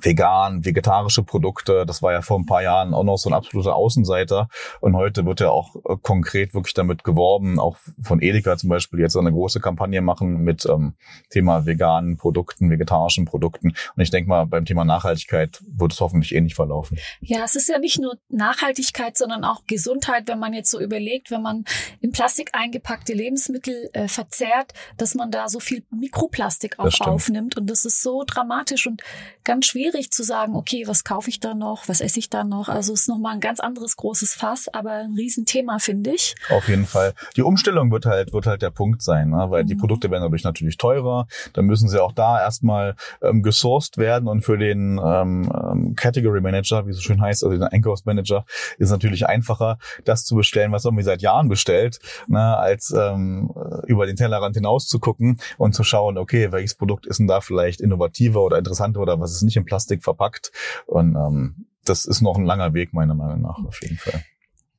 vegan, 0.00 0.64
vegetarische 0.64 1.22
Produkte. 1.22 1.84
Das 1.86 2.02
war 2.02 2.12
ja 2.12 2.22
vor 2.22 2.38
ein 2.38 2.46
paar 2.46 2.62
Jahren 2.62 2.94
auch 2.94 3.04
noch 3.04 3.18
so 3.18 3.28
ein 3.28 3.34
absoluter 3.34 3.76
Außenseiter. 3.76 4.48
Und 4.80 4.96
heute 4.96 5.26
wird 5.26 5.40
ja 5.40 5.50
auch 5.50 5.76
äh, 5.76 5.96
konkret 6.00 6.54
wirklich 6.54 6.74
damit 6.74 7.04
geworben, 7.04 7.60
auch 7.60 7.76
von 8.02 8.22
Edeka 8.22 8.56
zum 8.56 8.70
Beispiel, 8.70 9.00
jetzt 9.00 9.16
eine 9.16 9.32
große 9.32 9.60
Kampagne 9.60 10.00
machen 10.00 10.42
mit 10.42 10.66
ähm, 10.66 10.94
Thema 11.30 11.66
veganen 11.66 12.16
Produkten, 12.16 12.70
vegetarischen 12.70 13.24
Produkten. 13.26 13.74
Und 13.96 14.02
ich 14.02 14.10
denke 14.10 14.28
mal, 14.28 14.46
beim 14.46 14.64
Thema 14.64 14.84
Nachhaltigkeit 14.84 15.62
wird 15.66 15.92
es 15.92 16.00
hoffentlich 16.00 16.34
ähnlich 16.34 16.54
verlaufen. 16.54 16.98
Ja, 17.20 17.44
es 17.44 17.54
ist 17.54 17.68
ja 17.68 17.78
nicht 17.78 18.00
nur 18.00 18.16
Nachhaltigkeit, 18.28 19.16
sondern 19.16 19.44
auch 19.44 19.64
Gesundheit, 19.66 20.28
wenn 20.28 20.38
man 20.38 20.54
jetzt 20.54 20.70
so 20.70 20.80
überlegt, 20.80 21.30
wenn 21.30 21.42
man 21.42 21.64
in 22.00 22.12
Plastik 22.12 22.50
eingepackte 22.52 23.12
Lebensmittel 23.12 23.90
äh, 23.92 24.08
verzehrt, 24.08 24.72
dass 24.96 25.14
man 25.14 25.30
da 25.30 25.48
so 25.48 25.60
viel 25.60 25.84
Mikroplastik 25.90 26.78
auch 26.78 27.00
aufnimmt. 27.00 27.56
Und 27.56 27.68
das 27.68 27.84
ist 27.84 28.02
so 28.02 28.24
dramatisch 28.26 28.86
und 28.86 29.02
ganz 29.44 29.66
schwierig 29.74 30.12
zu 30.12 30.22
sagen, 30.22 30.54
okay, 30.54 30.84
was 30.86 31.02
kaufe 31.02 31.28
ich 31.28 31.40
da 31.40 31.52
noch, 31.52 31.88
was 31.88 32.00
esse 32.00 32.20
ich 32.20 32.30
da 32.30 32.44
noch? 32.44 32.68
Also 32.68 32.92
ist 32.92 33.08
nochmal 33.08 33.34
ein 33.34 33.40
ganz 33.40 33.58
anderes 33.58 33.96
großes 33.96 34.32
Fass, 34.32 34.68
aber 34.72 34.92
ein 34.92 35.14
Riesenthema, 35.14 35.80
finde 35.80 36.12
ich. 36.12 36.36
Auf 36.48 36.68
jeden 36.68 36.86
Fall. 36.86 37.12
Die 37.34 37.42
Umstellung 37.42 37.90
wird 37.90 38.06
halt, 38.06 38.32
wird 38.32 38.46
halt 38.46 38.62
der 38.62 38.70
Punkt 38.70 39.02
sein, 39.02 39.30
ne? 39.30 39.46
weil 39.48 39.64
mhm. 39.64 39.66
die 39.66 39.74
Produkte 39.74 40.12
werden 40.12 40.22
dadurch 40.22 40.44
natürlich 40.44 40.76
teurer. 40.76 41.26
Dann 41.54 41.64
müssen 41.64 41.88
sie 41.88 42.00
auch 42.00 42.12
da 42.12 42.40
erstmal 42.40 42.94
ähm, 43.20 43.42
gesourced 43.42 43.98
werden 43.98 44.28
und 44.28 44.42
für 44.42 44.58
den 44.58 45.00
ähm, 45.04 45.50
ähm 45.52 45.96
Category 45.96 46.40
Manager, 46.40 46.86
wie 46.86 46.90
es 46.90 46.96
so 46.96 47.02
schön 47.02 47.20
heißt, 47.20 47.42
also 47.42 47.56
den 47.56 47.64
Einkaufsmanager, 47.64 48.44
ist 48.78 48.86
es 48.86 48.90
natürlich 48.92 49.26
einfacher, 49.26 49.78
das 50.04 50.24
zu 50.24 50.36
bestellen, 50.36 50.70
was 50.70 50.84
irgendwie 50.84 51.02
seit 51.02 51.20
Jahren 51.20 51.48
bestellt, 51.48 51.98
ne? 52.28 52.56
als 52.56 52.94
ähm, 52.96 53.52
über 53.88 54.06
den 54.06 54.14
Tellerrand 54.14 54.54
hinaus 54.54 54.86
zu 54.86 55.00
gucken 55.00 55.40
und 55.58 55.74
zu 55.74 55.82
schauen, 55.82 56.16
okay, 56.16 56.52
welches 56.52 56.76
Produkt 56.76 57.06
ist 57.06 57.18
denn 57.18 57.26
da 57.26 57.40
vielleicht 57.40 57.80
innovativer 57.80 58.40
oder 58.40 58.58
interessanter 58.58 59.00
oder 59.00 59.18
was 59.18 59.32
ist 59.32 59.42
nicht 59.42 59.56
im 59.56 59.63
Plastik 59.64 60.04
verpackt. 60.04 60.52
Und 60.86 61.16
ähm, 61.16 61.66
das 61.84 62.04
ist 62.04 62.20
noch 62.20 62.36
ein 62.36 62.44
langer 62.44 62.74
Weg, 62.74 62.92
meiner 62.92 63.14
Meinung 63.14 63.42
nach, 63.42 63.58
auf 63.64 63.80
jeden 63.82 63.98
Fall. 63.98 64.24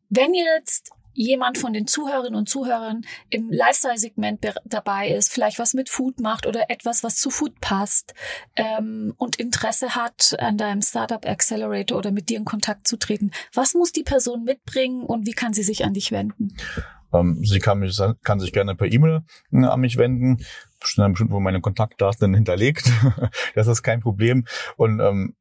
Wenn 0.09 0.33
jetzt 0.33 0.91
jemand 1.15 1.57
von 1.57 1.73
den 1.73 1.87
Zuhörerinnen 1.87 2.35
und 2.35 2.49
Zuhörern 2.49 3.01
im 3.29 3.49
Lifestyle-Segment 3.49 4.45
dabei 4.65 5.09
ist, 5.09 5.31
vielleicht 5.31 5.59
was 5.59 5.73
mit 5.73 5.89
Food 5.89 6.19
macht 6.19 6.45
oder 6.45 6.69
etwas, 6.69 7.03
was 7.03 7.15
zu 7.15 7.29
Food 7.29 7.59
passt 7.61 8.13
ähm, 8.55 9.13
und 9.17 9.37
Interesse 9.37 9.95
hat, 9.95 10.35
an 10.39 10.57
deinem 10.57 10.81
Startup 10.81 11.25
Accelerator 11.25 11.97
oder 11.97 12.11
mit 12.11 12.29
dir 12.29 12.37
in 12.37 12.45
Kontakt 12.45 12.87
zu 12.87 12.97
treten, 12.97 13.31
was 13.53 13.73
muss 13.73 13.93
die 13.93 14.03
Person 14.03 14.43
mitbringen 14.43 15.03
und 15.03 15.25
wie 15.25 15.31
kann 15.31 15.53
sie 15.53 15.63
sich 15.63 15.85
an 15.85 15.93
dich 15.93 16.11
wenden? 16.11 16.55
Ähm, 17.13 17.39
sie 17.43 17.59
kann, 17.59 17.79
mich, 17.79 17.99
kann 18.23 18.39
sich 18.39 18.51
gerne 18.51 18.75
per 18.75 18.91
E-Mail 18.91 19.23
äh, 19.53 19.63
an 19.63 19.79
mich 19.79 19.97
wenden 19.97 20.43
dann 20.95 21.13
bestimmt 21.13 21.31
wo 21.31 21.39
meine 21.39 21.61
Kontaktdaten 21.61 22.33
hinterlegt. 22.33 22.91
das 23.55 23.67
ist 23.67 23.83
kein 23.83 24.01
Problem. 24.01 24.45
Und 24.77 24.99
ähm, 24.99 25.35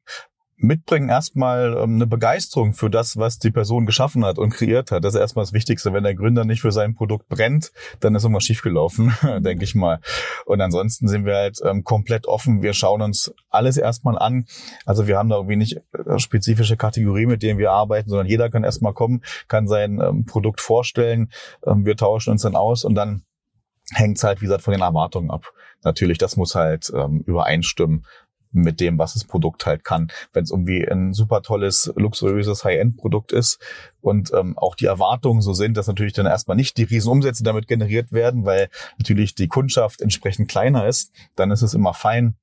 mitbringen 0.57 1.09
erstmal 1.09 1.77
ähm, 1.77 1.95
eine 1.95 2.07
Begeisterung 2.07 2.73
für 2.73 2.89
das, 2.89 3.17
was 3.17 3.39
die 3.39 3.51
Person 3.51 3.85
geschaffen 3.85 4.25
hat 4.25 4.37
und 4.37 4.51
kreiert 4.51 4.91
hat. 4.91 5.03
Das 5.03 5.13
ist 5.13 5.19
erstmal 5.19 5.43
das 5.43 5.53
Wichtigste. 5.53 5.93
Wenn 5.93 6.03
der 6.03 6.15
Gründer 6.15 6.45
nicht 6.45 6.61
für 6.61 6.71
sein 6.71 6.95
Produkt 6.95 7.27
brennt, 7.27 7.71
dann 7.99 8.15
ist 8.15 8.23
irgendwas 8.23 8.43
schiefgelaufen, 8.43 9.13
denke 9.39 9.63
ich 9.63 9.75
mal. 9.75 9.99
Und 10.45 10.61
ansonsten 10.61 11.07
sind 11.07 11.25
wir 11.25 11.35
halt 11.35 11.59
ähm, 11.63 11.83
komplett 11.83 12.27
offen. 12.27 12.61
Wir 12.61 12.73
schauen 12.73 13.01
uns 13.01 13.33
alles 13.49 13.77
erstmal 13.77 14.17
an. 14.17 14.45
Also 14.85 15.07
wir 15.07 15.17
haben 15.17 15.29
da 15.29 15.35
irgendwie 15.35 15.57
nicht 15.57 15.77
äh, 15.93 16.19
spezifische 16.19 16.77
Kategorie, 16.77 17.25
mit 17.25 17.43
denen 17.43 17.59
wir 17.59 17.71
arbeiten, 17.71 18.09
sondern 18.09 18.27
jeder 18.27 18.49
kann 18.49 18.63
erstmal 18.63 18.93
kommen, 18.93 19.23
kann 19.47 19.67
sein 19.67 19.99
ähm, 19.99 20.25
Produkt 20.25 20.61
vorstellen. 20.61 21.31
Ähm, 21.65 21.85
wir 21.85 21.97
tauschen 21.97 22.31
uns 22.31 22.43
dann 22.43 22.55
aus 22.55 22.85
und 22.85 22.95
dann 22.95 23.24
hängt 23.91 24.21
halt, 24.23 24.41
wie 24.41 24.45
gesagt, 24.45 24.63
von 24.63 24.73
den 24.73 24.81
Erwartungen 24.81 25.31
ab. 25.31 25.51
Natürlich, 25.83 26.17
das 26.17 26.37
muss 26.37 26.55
halt 26.55 26.91
ähm, 26.95 27.23
übereinstimmen 27.25 28.05
mit 28.55 28.79
dem, 28.79 28.97
was 28.97 29.13
das 29.13 29.25
Produkt 29.25 29.65
halt 29.65 29.83
kann. 29.83 30.07
Wenn 30.33 30.43
es 30.43 30.51
irgendwie 30.51 30.87
ein 30.89 31.13
super 31.13 31.41
tolles, 31.41 31.91
luxuriöses 31.95 32.63
High-End-Produkt 32.63 33.31
ist 33.33 33.59
und 34.01 34.31
ähm, 34.33 34.57
auch 34.57 34.75
die 34.75 34.85
Erwartungen 34.85 35.41
so 35.41 35.53
sind, 35.53 35.75
dass 35.75 35.87
natürlich 35.87 36.13
dann 36.13 36.25
erstmal 36.25 36.55
nicht 36.55 36.77
die 36.77 36.83
Riesenumsätze 36.83 37.43
damit 37.43 37.67
generiert 37.67 38.11
werden, 38.11 38.45
weil 38.45 38.69
natürlich 38.97 39.35
die 39.35 39.49
Kundschaft 39.49 40.01
entsprechend 40.01 40.49
kleiner 40.49 40.87
ist, 40.87 41.11
dann 41.35 41.51
ist 41.51 41.61
es 41.61 41.73
immer 41.73 41.93
fein, 41.93 42.37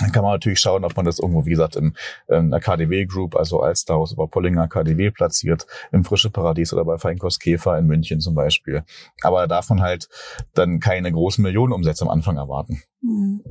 dann 0.00 0.12
kann 0.12 0.22
man 0.22 0.32
natürlich 0.32 0.60
schauen, 0.60 0.84
ob 0.84 0.96
man 0.96 1.04
das 1.04 1.18
irgendwo, 1.18 1.46
wie 1.46 1.50
gesagt, 1.50 1.76
in, 1.76 1.96
in 2.28 2.50
der 2.50 2.60
KDW 2.60 3.06
Group, 3.06 3.36
also 3.36 3.60
Alsterhaus 3.60 4.12
über 4.12 4.28
Pollinger 4.28 4.68
KDW 4.68 5.10
platziert, 5.10 5.66
im 5.92 6.04
Frische 6.04 6.30
Paradies 6.30 6.72
oder 6.72 6.84
bei 6.84 6.98
Feinkost 6.98 7.40
Käfer 7.40 7.78
in 7.78 7.86
München 7.86 8.20
zum 8.20 8.34
Beispiel. 8.34 8.84
Aber 9.22 9.40
da 9.40 9.46
darf 9.46 9.68
man 9.68 9.80
halt 9.80 10.08
dann 10.54 10.80
keine 10.80 11.12
großen 11.12 11.42
Millionenumsätze 11.42 12.04
am 12.04 12.10
Anfang 12.10 12.36
erwarten. 12.36 12.82
Hm. 13.00 13.42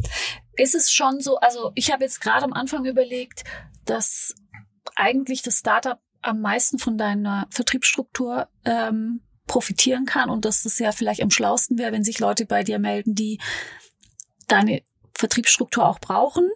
Ist 0.56 0.76
es 0.76 0.92
schon 0.92 1.20
so, 1.20 1.38
also 1.38 1.72
ich 1.76 1.92
habe 1.92 2.04
jetzt 2.04 2.22
gerade 2.22 2.44
am 2.44 2.54
Anfang 2.54 2.86
überlegt, 2.86 3.44
dass 3.86 4.36
eigentlich 4.96 5.42
das 5.42 5.60
Startup 5.60 6.00
am 6.22 6.42
meisten 6.42 6.80
von 6.80 6.98
deiner 6.98 7.48
Vertriebsstruktur 7.50 8.48
ähm, 8.66 9.22
profitieren 9.48 10.06
kann 10.06 10.30
und 10.30 10.46
dass 10.46 10.66
es 10.66 10.80
ja 10.80 10.92
vielleicht 10.92 11.22
am 11.22 11.30
schlausten 11.30 11.78
wäre, 11.78 11.92
wenn 11.92 12.04
sich 12.04 12.20
Leute 12.20 12.46
bei 12.46 12.64
dir 12.64 12.80
melden, 12.80 13.14
die 13.14 13.40
deine 14.48 14.84
Vertriebsstruktur 15.14 15.88
auch 15.88 16.00
brauchen. 16.00 16.50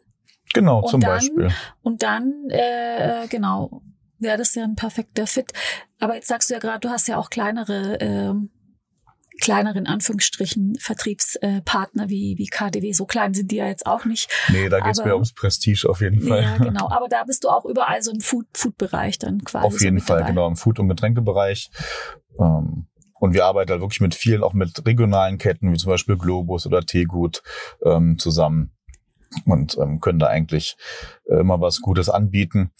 Genau, 0.53 0.79
und 0.79 0.89
zum 0.89 1.01
dann, 1.01 1.11
Beispiel. 1.11 1.49
Und 1.81 2.03
dann, 2.03 2.49
äh, 2.49 3.27
genau, 3.29 3.81
wäre 4.19 4.37
das 4.37 4.55
ja 4.55 4.63
ein 4.63 4.75
perfekter 4.75 5.27
Fit. 5.27 5.51
Aber 5.99 6.15
jetzt 6.15 6.27
sagst 6.27 6.49
du 6.49 6.53
ja 6.53 6.59
gerade, 6.59 6.79
du 6.79 6.89
hast 6.89 7.07
ja 7.07 7.17
auch 7.17 7.29
kleinere 7.29 7.97
ähm, 7.99 8.49
kleineren 9.39 9.87
Anführungsstrichen 9.87 10.77
Vertriebspartner 10.79 12.09
wie, 12.09 12.35
wie 12.37 12.47
KDW. 12.47 12.91
So 12.91 13.05
klein 13.05 13.33
sind 13.33 13.51
die 13.51 13.57
ja 13.57 13.67
jetzt 13.67 13.85
auch 13.85 14.05
nicht. 14.05 14.29
Nee, 14.49 14.69
da 14.69 14.79
geht's 14.79 15.03
mehr 15.03 15.13
ums 15.13 15.33
Prestige 15.33 15.87
auf 15.87 16.01
jeden 16.01 16.21
Fall. 16.21 16.43
Ja, 16.43 16.57
genau. 16.63 16.89
Aber 16.89 17.07
da 17.07 17.23
bist 17.23 17.43
du 17.43 17.49
auch 17.49 17.65
überall 17.65 18.01
so 18.01 18.11
im 18.11 18.19
Food-Bereich 18.19 19.19
Food 19.19 19.23
dann 19.23 19.43
quasi. 19.43 19.65
Auf 19.65 19.81
jeden 19.81 19.99
so 19.99 20.05
Fall, 20.05 20.19
dabei. 20.19 20.31
genau, 20.31 20.47
im 20.47 20.55
Food- 20.55 20.79
und 20.79 20.89
Getränkebereich. 20.89 21.69
Ähm, 22.39 22.87
und 23.19 23.33
wir 23.33 23.45
arbeiten 23.45 23.71
halt 23.71 23.81
wirklich 23.81 24.01
mit 24.01 24.15
vielen, 24.15 24.43
auch 24.43 24.53
mit 24.53 24.85
regionalen 24.85 25.37
Ketten, 25.37 25.71
wie 25.71 25.77
zum 25.77 25.91
Beispiel 25.91 26.17
Globus 26.17 26.65
oder 26.65 26.81
Teegut 26.81 27.43
ähm, 27.83 28.17
zusammen 28.17 28.71
und 29.45 29.77
ähm, 29.77 29.99
können 29.99 30.19
da 30.19 30.27
eigentlich 30.27 30.77
äh, 31.25 31.39
immer 31.39 31.59
was 31.59 31.81
Gutes 31.81 32.09
anbieten. 32.09 32.71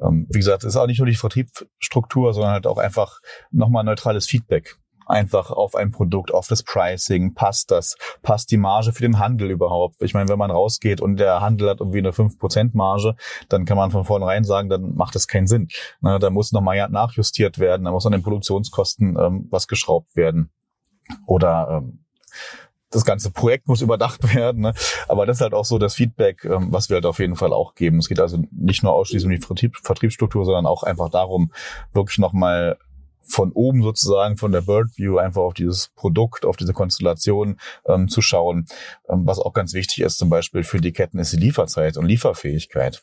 Ähm, 0.00 0.26
wie 0.30 0.38
gesagt, 0.38 0.64
es 0.64 0.70
ist 0.70 0.76
auch 0.76 0.86
nicht 0.86 0.98
nur 0.98 1.06
die 1.06 1.14
Vertriebsstruktur, 1.14 2.32
sondern 2.32 2.52
halt 2.52 2.66
auch 2.66 2.78
einfach 2.78 3.20
nochmal 3.50 3.84
neutrales 3.84 4.26
Feedback 4.26 4.76
einfach 5.08 5.50
auf 5.50 5.74
ein 5.74 5.90
Produkt, 5.90 6.32
auf 6.32 6.48
das 6.48 6.62
Pricing, 6.62 7.34
passt 7.34 7.70
das, 7.70 7.96
passt 8.22 8.50
die 8.50 8.56
Marge 8.56 8.92
für 8.92 9.02
den 9.02 9.18
Handel 9.18 9.50
überhaupt. 9.50 9.96
Ich 10.00 10.14
meine, 10.14 10.28
wenn 10.28 10.38
man 10.38 10.50
rausgeht 10.50 11.00
und 11.00 11.16
der 11.16 11.40
Handel 11.40 11.70
hat 11.70 11.80
irgendwie 11.80 11.98
eine 11.98 12.10
5% 12.10 12.70
Marge, 12.74 13.14
dann 13.48 13.64
kann 13.64 13.76
man 13.76 13.90
von 13.90 14.04
vornherein 14.04 14.44
sagen, 14.44 14.68
dann 14.68 14.94
macht 14.94 15.14
das 15.14 15.26
keinen 15.26 15.46
Sinn. 15.46 15.68
Na, 16.00 16.18
da 16.18 16.30
muss 16.30 16.52
nochmal 16.52 16.88
nachjustiert 16.88 17.58
werden, 17.58 17.84
da 17.84 17.90
muss 17.90 18.06
an 18.06 18.12
den 18.12 18.22
Produktionskosten 18.22 19.16
ähm, 19.18 19.48
was 19.50 19.66
geschraubt 19.68 20.16
werden. 20.16 20.50
Oder 21.26 21.82
ähm, 21.82 22.04
das 22.90 23.04
ganze 23.04 23.30
Projekt 23.30 23.68
muss 23.68 23.82
überdacht 23.82 24.34
werden. 24.34 24.62
Ne? 24.62 24.74
Aber 25.08 25.26
das 25.26 25.38
ist 25.38 25.40
halt 25.42 25.54
auch 25.54 25.64
so 25.64 25.78
das 25.78 25.94
Feedback, 25.94 26.44
ähm, 26.44 26.68
was 26.70 26.88
wir 26.88 26.96
halt 26.96 27.06
auf 27.06 27.18
jeden 27.18 27.36
Fall 27.36 27.52
auch 27.52 27.74
geben. 27.74 27.98
Es 27.98 28.08
geht 28.08 28.20
also 28.20 28.38
nicht 28.50 28.82
nur 28.82 28.92
ausschließlich 28.92 29.26
um 29.26 29.40
die 29.40 29.46
Vertrieb, 29.46 29.76
Vertriebsstruktur, 29.82 30.44
sondern 30.44 30.66
auch 30.66 30.82
einfach 30.82 31.10
darum, 31.10 31.52
wirklich 31.92 32.18
nochmal 32.18 32.78
von 33.22 33.52
oben 33.52 33.82
sozusagen, 33.82 34.36
von 34.36 34.52
der 34.52 34.62
Bird 34.62 34.96
View 34.96 35.18
einfach 35.18 35.42
auf 35.42 35.54
dieses 35.54 35.88
Produkt, 35.94 36.44
auf 36.44 36.56
diese 36.56 36.72
Konstellation 36.72 37.58
ähm, 37.86 38.08
zu 38.08 38.22
schauen. 38.22 38.66
Ähm, 39.08 39.26
was 39.26 39.38
auch 39.38 39.52
ganz 39.52 39.74
wichtig 39.74 40.00
ist, 40.00 40.18
zum 40.18 40.30
Beispiel 40.30 40.64
für 40.64 40.80
die 40.80 40.92
Ketten 40.92 41.18
ist 41.18 41.32
die 41.32 41.38
Lieferzeit 41.38 41.96
und 41.96 42.06
Lieferfähigkeit. 42.06 43.02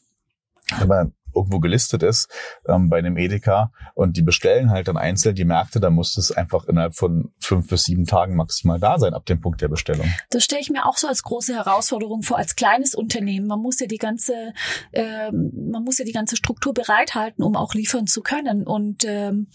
Wenn 0.79 0.87
man 0.87 1.13
irgendwo 1.35 1.59
gelistet 1.59 2.01
ist 2.01 2.29
ähm, 2.67 2.89
bei 2.89 2.97
einem 2.97 3.17
Edeka 3.17 3.71
und 3.93 4.17
die 4.17 4.21
bestellen 4.21 4.71
halt 4.71 4.87
dann 4.87 4.97
einzeln 4.97 5.35
die 5.35 5.45
Märkte, 5.45 5.79
dann 5.79 5.93
muss 5.93 6.17
es 6.17 6.31
einfach 6.31 6.65
innerhalb 6.65 6.95
von 6.95 7.33
fünf 7.39 7.67
bis 7.67 7.83
sieben 7.83 8.05
Tagen 8.05 8.35
maximal 8.35 8.79
da 8.79 8.97
sein 8.97 9.13
ab 9.13 9.25
dem 9.25 9.41
Punkt 9.41 9.61
der 9.61 9.67
Bestellung. 9.67 10.11
Das 10.29 10.43
stelle 10.43 10.61
ich 10.61 10.69
mir 10.69 10.85
auch 10.85 10.97
so 10.97 11.07
als 11.07 11.23
große 11.23 11.53
Herausforderung 11.53 12.23
vor 12.23 12.37
als 12.37 12.55
kleines 12.55 12.95
Unternehmen. 12.95 13.47
Man 13.47 13.59
muss 13.59 13.79
ja 13.79 13.87
die 13.87 13.97
ganze, 13.97 14.53
ähm, 14.93 15.51
man 15.69 15.83
muss 15.83 15.97
ja 15.97 16.05
die 16.05 16.13
ganze 16.13 16.37
Struktur 16.37 16.73
bereithalten, 16.73 17.43
um 17.43 17.55
auch 17.55 17.73
liefern 17.73 18.07
zu 18.07 18.21
können 18.21 18.65
und 18.65 19.03
ähm, 19.05 19.47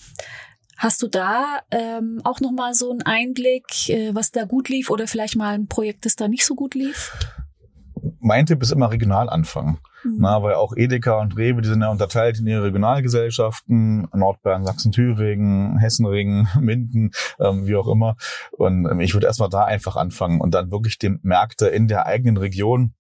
Hast 0.80 1.02
du 1.02 1.08
da 1.08 1.58
ähm, 1.70 2.22
auch 2.24 2.40
noch 2.40 2.52
mal 2.52 2.72
so 2.72 2.90
einen 2.90 3.02
Einblick, 3.02 3.90
äh, 3.90 4.14
was 4.14 4.32
da 4.32 4.44
gut 4.44 4.70
lief 4.70 4.88
oder 4.88 5.06
vielleicht 5.06 5.36
mal 5.36 5.52
ein 5.52 5.66
Projekt, 5.66 6.06
das 6.06 6.16
da 6.16 6.26
nicht 6.26 6.46
so 6.46 6.54
gut 6.54 6.74
lief? 6.74 7.14
Mein 8.18 8.46
Tipp 8.46 8.62
ist 8.62 8.72
immer 8.72 8.90
regional 8.90 9.28
anfangen. 9.28 9.78
Mhm. 10.04 10.16
Na, 10.20 10.42
weil 10.42 10.54
auch 10.54 10.74
Edeka 10.74 11.20
und 11.20 11.36
Rewe, 11.36 11.60
die 11.60 11.68
sind 11.68 11.82
ja 11.82 11.90
unterteilt 11.90 12.40
in 12.40 12.46
ihre 12.46 12.62
Regionalgesellschaften, 12.62 14.08
Nordbayern, 14.14 14.64
Sachsen, 14.64 14.90
Thüringen, 14.90 15.78
Hessenringen, 15.78 16.48
Minden, 16.58 17.10
ähm, 17.38 17.66
wie 17.66 17.76
auch 17.76 17.86
immer. 17.86 18.16
Und 18.52 18.88
ähm, 18.90 19.00
ich 19.00 19.12
würde 19.12 19.26
erstmal 19.26 19.50
da 19.50 19.64
einfach 19.64 19.96
anfangen 19.96 20.40
und 20.40 20.54
dann 20.54 20.70
wirklich 20.70 20.98
die 20.98 21.14
Märkte 21.20 21.66
in 21.66 21.88
der 21.88 22.06
eigenen 22.06 22.38
Region 22.38 22.94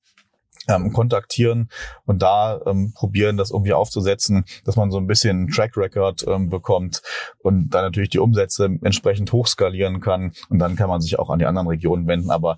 ähm, 0.68 0.92
kontaktieren 0.92 1.70
und 2.06 2.22
da 2.22 2.60
ähm, 2.66 2.92
probieren, 2.94 3.36
das 3.36 3.50
irgendwie 3.50 3.72
aufzusetzen, 3.72 4.44
dass 4.64 4.76
man 4.76 4.90
so 4.90 4.98
ein 4.98 5.06
bisschen 5.06 5.48
Track 5.48 5.76
Record 5.76 6.24
ähm, 6.28 6.50
bekommt 6.50 7.02
und 7.38 7.70
dann 7.70 7.84
natürlich 7.84 8.10
die 8.10 8.18
Umsätze 8.18 8.64
entsprechend 8.82 9.32
hochskalieren 9.32 10.00
kann 10.00 10.32
und 10.48 10.58
dann 10.58 10.76
kann 10.76 10.88
man 10.88 11.00
sich 11.00 11.18
auch 11.18 11.30
an 11.30 11.38
die 11.38 11.46
anderen 11.46 11.68
Regionen 11.68 12.06
wenden. 12.06 12.30
Aber 12.30 12.56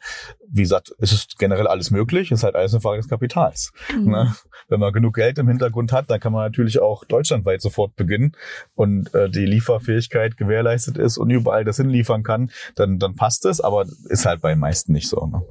wie 0.48 0.62
gesagt, 0.62 0.92
es 0.98 1.12
ist 1.12 1.38
generell 1.38 1.66
alles 1.66 1.90
möglich, 1.90 2.30
es 2.30 2.40
ist 2.40 2.44
halt 2.44 2.56
alles 2.56 2.74
eine 2.74 2.80
Frage 2.80 2.98
des 2.98 3.08
Kapitals. 3.08 3.72
Mhm. 3.94 4.10
Ne? 4.10 4.34
Wenn 4.68 4.80
man 4.80 4.92
genug 4.92 5.14
Geld 5.14 5.38
im 5.38 5.48
Hintergrund 5.48 5.92
hat, 5.92 6.10
dann 6.10 6.20
kann 6.20 6.32
man 6.32 6.44
natürlich 6.44 6.80
auch 6.80 7.04
deutschlandweit 7.04 7.62
sofort 7.62 7.96
beginnen 7.96 8.32
und 8.74 9.14
äh, 9.14 9.30
die 9.30 9.46
Lieferfähigkeit 9.46 10.36
gewährleistet 10.36 10.98
ist 10.98 11.18
und 11.18 11.30
überall 11.30 11.64
das 11.64 11.76
hinliefern 11.76 12.22
kann, 12.22 12.50
dann, 12.74 12.98
dann 12.98 13.14
passt 13.14 13.44
es, 13.46 13.60
aber 13.60 13.86
ist 14.08 14.26
halt 14.26 14.40
bei 14.40 14.50
den 14.50 14.58
meisten 14.58 14.92
nicht 14.92 15.08
so. 15.08 15.26
Ne? 15.26 15.42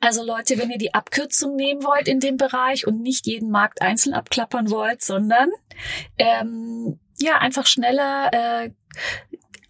Also 0.00 0.24
Leute, 0.24 0.58
wenn 0.58 0.70
ihr 0.70 0.78
die 0.78 0.94
Abkürzung 0.94 1.56
nehmen 1.56 1.82
wollt 1.84 2.08
in 2.08 2.20
dem 2.20 2.36
Bereich 2.36 2.86
und 2.86 3.00
nicht 3.02 3.26
jeden 3.26 3.50
Markt 3.50 3.82
einzeln 3.82 4.14
abklappern 4.14 4.70
wollt, 4.70 5.02
sondern 5.02 5.50
ähm, 6.18 6.98
ja 7.18 7.38
einfach 7.38 7.66
schneller 7.66 8.30
äh, 8.32 8.70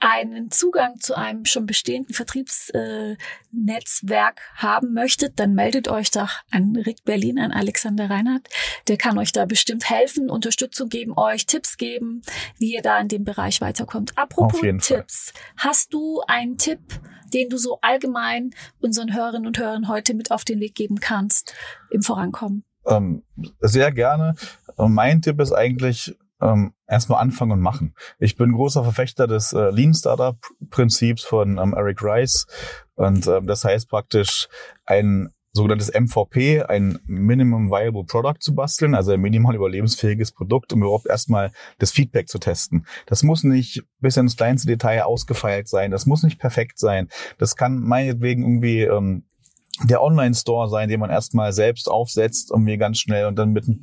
einen 0.03 0.51
Zugang 0.51 0.99
zu 0.99 1.17
einem 1.17 1.45
schon 1.45 1.65
bestehenden 1.65 2.13
Vertriebsnetzwerk 2.13 4.41
äh, 4.41 4.57
haben 4.57 4.95
möchtet, 4.95 5.39
dann 5.39 5.55
meldet 5.55 5.87
euch 5.87 6.11
doch 6.11 6.31
an 6.51 6.75
Rick 6.75 7.05
Berlin, 7.05 7.39
an 7.39 7.53
Alexander 7.53 8.11
Reinhardt. 8.11 8.49
Der 8.89 8.97
kann 8.97 9.17
euch 9.17 9.31
da 9.31 9.45
bestimmt 9.45 9.89
helfen, 9.89 10.29
Unterstützung 10.29 10.89
geben, 10.89 11.13
euch 11.17 11.47
Tipps 11.47 11.77
geben, 11.77 12.23
wie 12.59 12.75
ihr 12.75 12.83
da 12.83 12.99
in 12.99 13.07
dem 13.07 13.23
Bereich 13.23 13.61
weiterkommt. 13.61 14.19
Apropos 14.19 14.61
Tipps, 14.81 15.33
hast 15.57 15.95
du 15.95 16.21
einen 16.27 16.59
Tipp, 16.59 16.81
den 17.33 17.49
du 17.49 17.57
so 17.57 17.79
allgemein 17.81 18.51
unseren 18.81 19.15
Hörerinnen 19.15 19.47
und 19.47 19.59
Hörern 19.59 19.87
heute 19.87 20.15
mit 20.15 20.33
auf 20.33 20.45
den 20.45 20.59
Weg 20.59 20.75
geben 20.75 20.99
kannst 20.99 21.55
im 21.91 22.03
Vorankommen? 22.03 22.65
Ähm, 22.87 23.23
sehr 23.61 23.93
gerne. 23.93 24.35
Mein 24.77 25.23
Tipp 25.23 25.41
ist 25.41 25.53
eigentlich, 25.53 26.17
ähm, 26.43 26.75
erstmal 26.87 27.21
anfangen 27.21 27.53
und 27.53 27.61
machen. 27.61 27.95
Ich 28.19 28.37
bin 28.37 28.53
großer 28.53 28.83
Verfechter 28.83 29.27
des 29.27 29.53
äh, 29.53 29.71
Lean 29.71 29.95
Startup 29.95 30.37
Prinzips 30.71 31.23
von 31.23 31.59
ähm, 31.59 31.75
Eric 31.75 32.03
Rice 32.03 32.47
und 32.95 33.27
ähm, 33.27 33.47
das 33.47 33.65
heißt 33.65 33.89
praktisch 33.89 34.49
ein 34.85 35.33
sogenanntes 35.53 35.93
MVP, 35.93 36.63
ein 36.63 36.99
Minimum 37.07 37.71
Viable 37.71 38.05
Product 38.05 38.39
zu 38.41 38.55
basteln, 38.55 38.95
also 38.95 39.13
ein 39.13 39.21
minimal 39.21 39.55
überlebensfähiges 39.55 40.33
Produkt, 40.33 40.73
um 40.73 40.83
überhaupt 40.83 41.07
erstmal 41.07 41.53
das 41.79 41.93
Feedback 41.93 42.29
zu 42.29 42.39
testen. 42.39 42.87
Das 43.07 43.23
muss 43.23 43.45
nicht 43.45 43.83
bis 44.01 44.17
ins 44.17 44.37
kleinste 44.37 44.67
Detail 44.67 45.03
ausgefeilt 45.03 45.69
sein, 45.69 45.91
das 45.91 46.07
muss 46.07 46.23
nicht 46.23 46.41
perfekt 46.41 46.79
sein. 46.79 47.09
Das 47.37 47.55
kann 47.55 47.81
meinetwegen 47.81 48.43
irgendwie 48.43 48.83
ähm, 48.83 49.25
der 49.85 50.03
Online-Store 50.03 50.69
sein, 50.69 50.89
den 50.89 51.01
man 51.01 51.11
erstmal 51.11 51.53
selbst 51.53 51.91
aufsetzt 51.91 52.51
und 52.51 52.63
mir 52.63 52.77
ganz 52.77 52.99
schnell 52.99 53.27
und 53.27 53.37
dann 53.37 53.53
mit 53.53 53.67
ein 53.67 53.81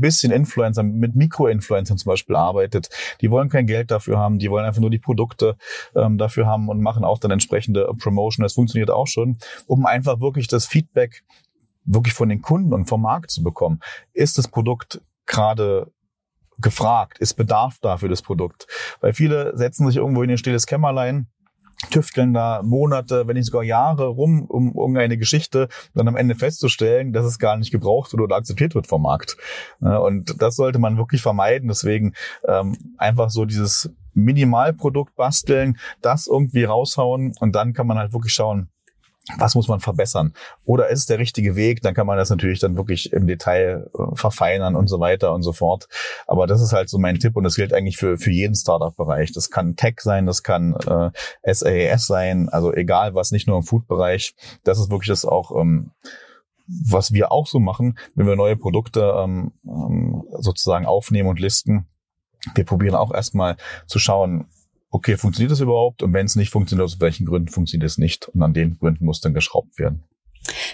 bisschen 0.00 0.32
Influencern, 0.32 0.92
mit 0.92 1.16
Mikro-Influencern 1.16 1.96
zum 1.96 2.10
Beispiel 2.10 2.36
arbeitet. 2.36 2.90
Die 3.20 3.30
wollen 3.30 3.48
kein 3.48 3.66
Geld 3.66 3.90
dafür 3.90 4.18
haben, 4.18 4.38
die 4.38 4.50
wollen 4.50 4.66
einfach 4.66 4.80
nur 4.80 4.90
die 4.90 4.98
Produkte 4.98 5.56
ähm, 5.96 6.18
dafür 6.18 6.46
haben 6.46 6.68
und 6.68 6.80
machen 6.80 7.04
auch 7.04 7.18
dann 7.18 7.30
entsprechende 7.30 7.90
Promotion. 7.98 8.42
Das 8.42 8.52
funktioniert 8.52 8.90
auch 8.90 9.06
schon, 9.06 9.38
um 9.66 9.86
einfach 9.86 10.20
wirklich 10.20 10.46
das 10.46 10.66
Feedback 10.66 11.24
wirklich 11.84 12.14
von 12.14 12.28
den 12.28 12.42
Kunden 12.42 12.74
und 12.74 12.84
vom 12.84 13.02
Markt 13.02 13.30
zu 13.30 13.42
bekommen. 13.42 13.80
Ist 14.12 14.36
das 14.36 14.46
Produkt 14.48 15.00
gerade 15.26 15.90
gefragt? 16.58 17.18
Ist 17.18 17.34
Bedarf 17.34 17.78
da 17.80 17.96
für 17.96 18.08
das 18.08 18.20
Produkt? 18.20 18.66
Weil 19.00 19.14
viele 19.14 19.56
setzen 19.56 19.86
sich 19.86 19.96
irgendwo 19.96 20.22
in 20.22 20.30
ein 20.30 20.38
stilles 20.38 20.66
Kämmerlein 20.66 21.28
tüfteln 21.90 22.34
da 22.34 22.62
Monate, 22.62 23.26
wenn 23.26 23.36
nicht 23.36 23.46
sogar 23.46 23.62
Jahre 23.62 24.06
rum, 24.06 24.44
um 24.44 24.74
irgendeine 24.76 25.16
Geschichte 25.16 25.68
dann 25.94 26.08
am 26.08 26.16
Ende 26.16 26.34
festzustellen, 26.34 27.12
dass 27.12 27.24
es 27.24 27.38
gar 27.38 27.56
nicht 27.56 27.70
gebraucht 27.70 28.12
wird 28.12 28.22
oder 28.22 28.36
akzeptiert 28.36 28.74
wird 28.74 28.86
vom 28.86 29.02
Markt. 29.02 29.36
Und 29.80 30.40
das 30.42 30.56
sollte 30.56 30.78
man 30.78 30.98
wirklich 30.98 31.22
vermeiden. 31.22 31.68
Deswegen 31.68 32.14
ähm, 32.46 32.76
einfach 32.98 33.30
so 33.30 33.44
dieses 33.44 33.90
Minimalprodukt 34.14 35.14
basteln, 35.16 35.78
das 36.02 36.26
irgendwie 36.26 36.64
raushauen 36.64 37.34
und 37.40 37.54
dann 37.54 37.72
kann 37.72 37.86
man 37.86 37.98
halt 37.98 38.12
wirklich 38.12 38.34
schauen, 38.34 38.68
was 39.38 39.54
muss 39.54 39.68
man 39.68 39.80
verbessern? 39.80 40.34
Oder 40.64 40.88
ist 40.88 41.00
es 41.00 41.06
der 41.06 41.18
richtige 41.18 41.56
Weg? 41.56 41.82
Dann 41.82 41.94
kann 41.94 42.06
man 42.06 42.18
das 42.18 42.30
natürlich 42.30 42.60
dann 42.60 42.76
wirklich 42.76 43.12
im 43.12 43.26
Detail 43.26 43.90
äh, 43.94 44.02
verfeinern 44.14 44.76
und 44.76 44.88
so 44.88 45.00
weiter 45.00 45.32
und 45.32 45.42
so 45.42 45.52
fort. 45.52 45.88
Aber 46.26 46.46
das 46.46 46.60
ist 46.60 46.72
halt 46.72 46.88
so 46.88 46.98
mein 46.98 47.18
Tipp 47.18 47.36
und 47.36 47.44
das 47.44 47.56
gilt 47.56 47.72
eigentlich 47.72 47.96
für, 47.96 48.18
für 48.18 48.30
jeden 48.30 48.54
Startup-Bereich. 48.54 49.32
Das 49.32 49.50
kann 49.50 49.76
Tech 49.76 50.00
sein, 50.00 50.26
das 50.26 50.42
kann 50.42 50.74
äh, 50.86 51.10
SaaS 51.52 52.06
sein, 52.06 52.48
also 52.48 52.72
egal 52.72 53.14
was, 53.14 53.30
nicht 53.30 53.46
nur 53.46 53.56
im 53.56 53.62
Food-Bereich. 53.62 54.34
Das 54.64 54.78
ist 54.78 54.90
wirklich 54.90 55.08
das 55.08 55.24
auch, 55.24 55.58
ähm, 55.58 55.90
was 56.66 57.12
wir 57.12 57.32
auch 57.32 57.46
so 57.46 57.58
machen, 57.58 57.98
wenn 58.14 58.26
wir 58.26 58.36
neue 58.36 58.56
Produkte 58.56 59.14
ähm, 59.16 59.52
ähm 59.66 60.24
sozusagen 60.38 60.86
aufnehmen 60.86 61.28
und 61.28 61.40
listen. 61.40 61.86
Wir 62.54 62.64
probieren 62.64 62.94
auch 62.94 63.12
erstmal 63.12 63.56
zu 63.86 63.98
schauen, 63.98 64.46
okay, 64.90 65.16
funktioniert 65.16 65.52
das 65.52 65.60
überhaupt? 65.60 66.02
Und 66.02 66.12
wenn 66.12 66.26
es 66.26 66.36
nicht 66.36 66.50
funktioniert, 66.50 66.84
aus 66.84 67.00
welchen 67.00 67.26
Gründen 67.26 67.48
funktioniert 67.48 67.90
es 67.90 67.98
nicht? 67.98 68.28
Und 68.28 68.42
an 68.42 68.52
den 68.52 68.78
Gründen 68.78 69.04
muss 69.04 69.20
dann 69.20 69.34
geschraubt 69.34 69.78
werden. 69.78 70.04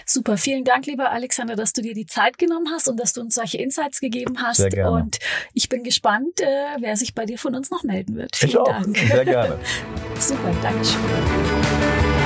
Super, 0.05 0.37
vielen 0.37 0.63
Dank, 0.63 0.85
lieber 0.85 1.11
Alexander, 1.11 1.55
dass 1.55 1.73
du 1.73 1.81
dir 1.81 1.93
die 1.93 2.05
Zeit 2.05 2.37
genommen 2.37 2.67
hast 2.71 2.87
und 2.87 2.97
dass 2.97 3.13
du 3.13 3.21
uns 3.21 3.35
solche 3.35 3.57
Insights 3.57 3.99
gegeben 3.99 4.41
hast. 4.41 4.57
Sehr 4.57 4.69
gerne. 4.69 4.91
Und 4.91 5.19
ich 5.53 5.67
bin 5.69 5.83
gespannt, 5.83 6.39
äh, 6.39 6.45
wer 6.79 6.95
sich 6.95 7.13
bei 7.13 7.25
dir 7.25 7.37
von 7.37 7.53
uns 7.55 7.69
noch 7.69 7.83
melden 7.83 8.15
wird. 8.15 8.35
Vielen 8.35 8.49
ich 8.51 8.57
auch. 8.57 8.65
Dank. 8.65 8.97
Sehr 8.97 9.25
gerne. 9.25 9.59
Super, 10.19 10.53
Dankeschön. 10.61 12.16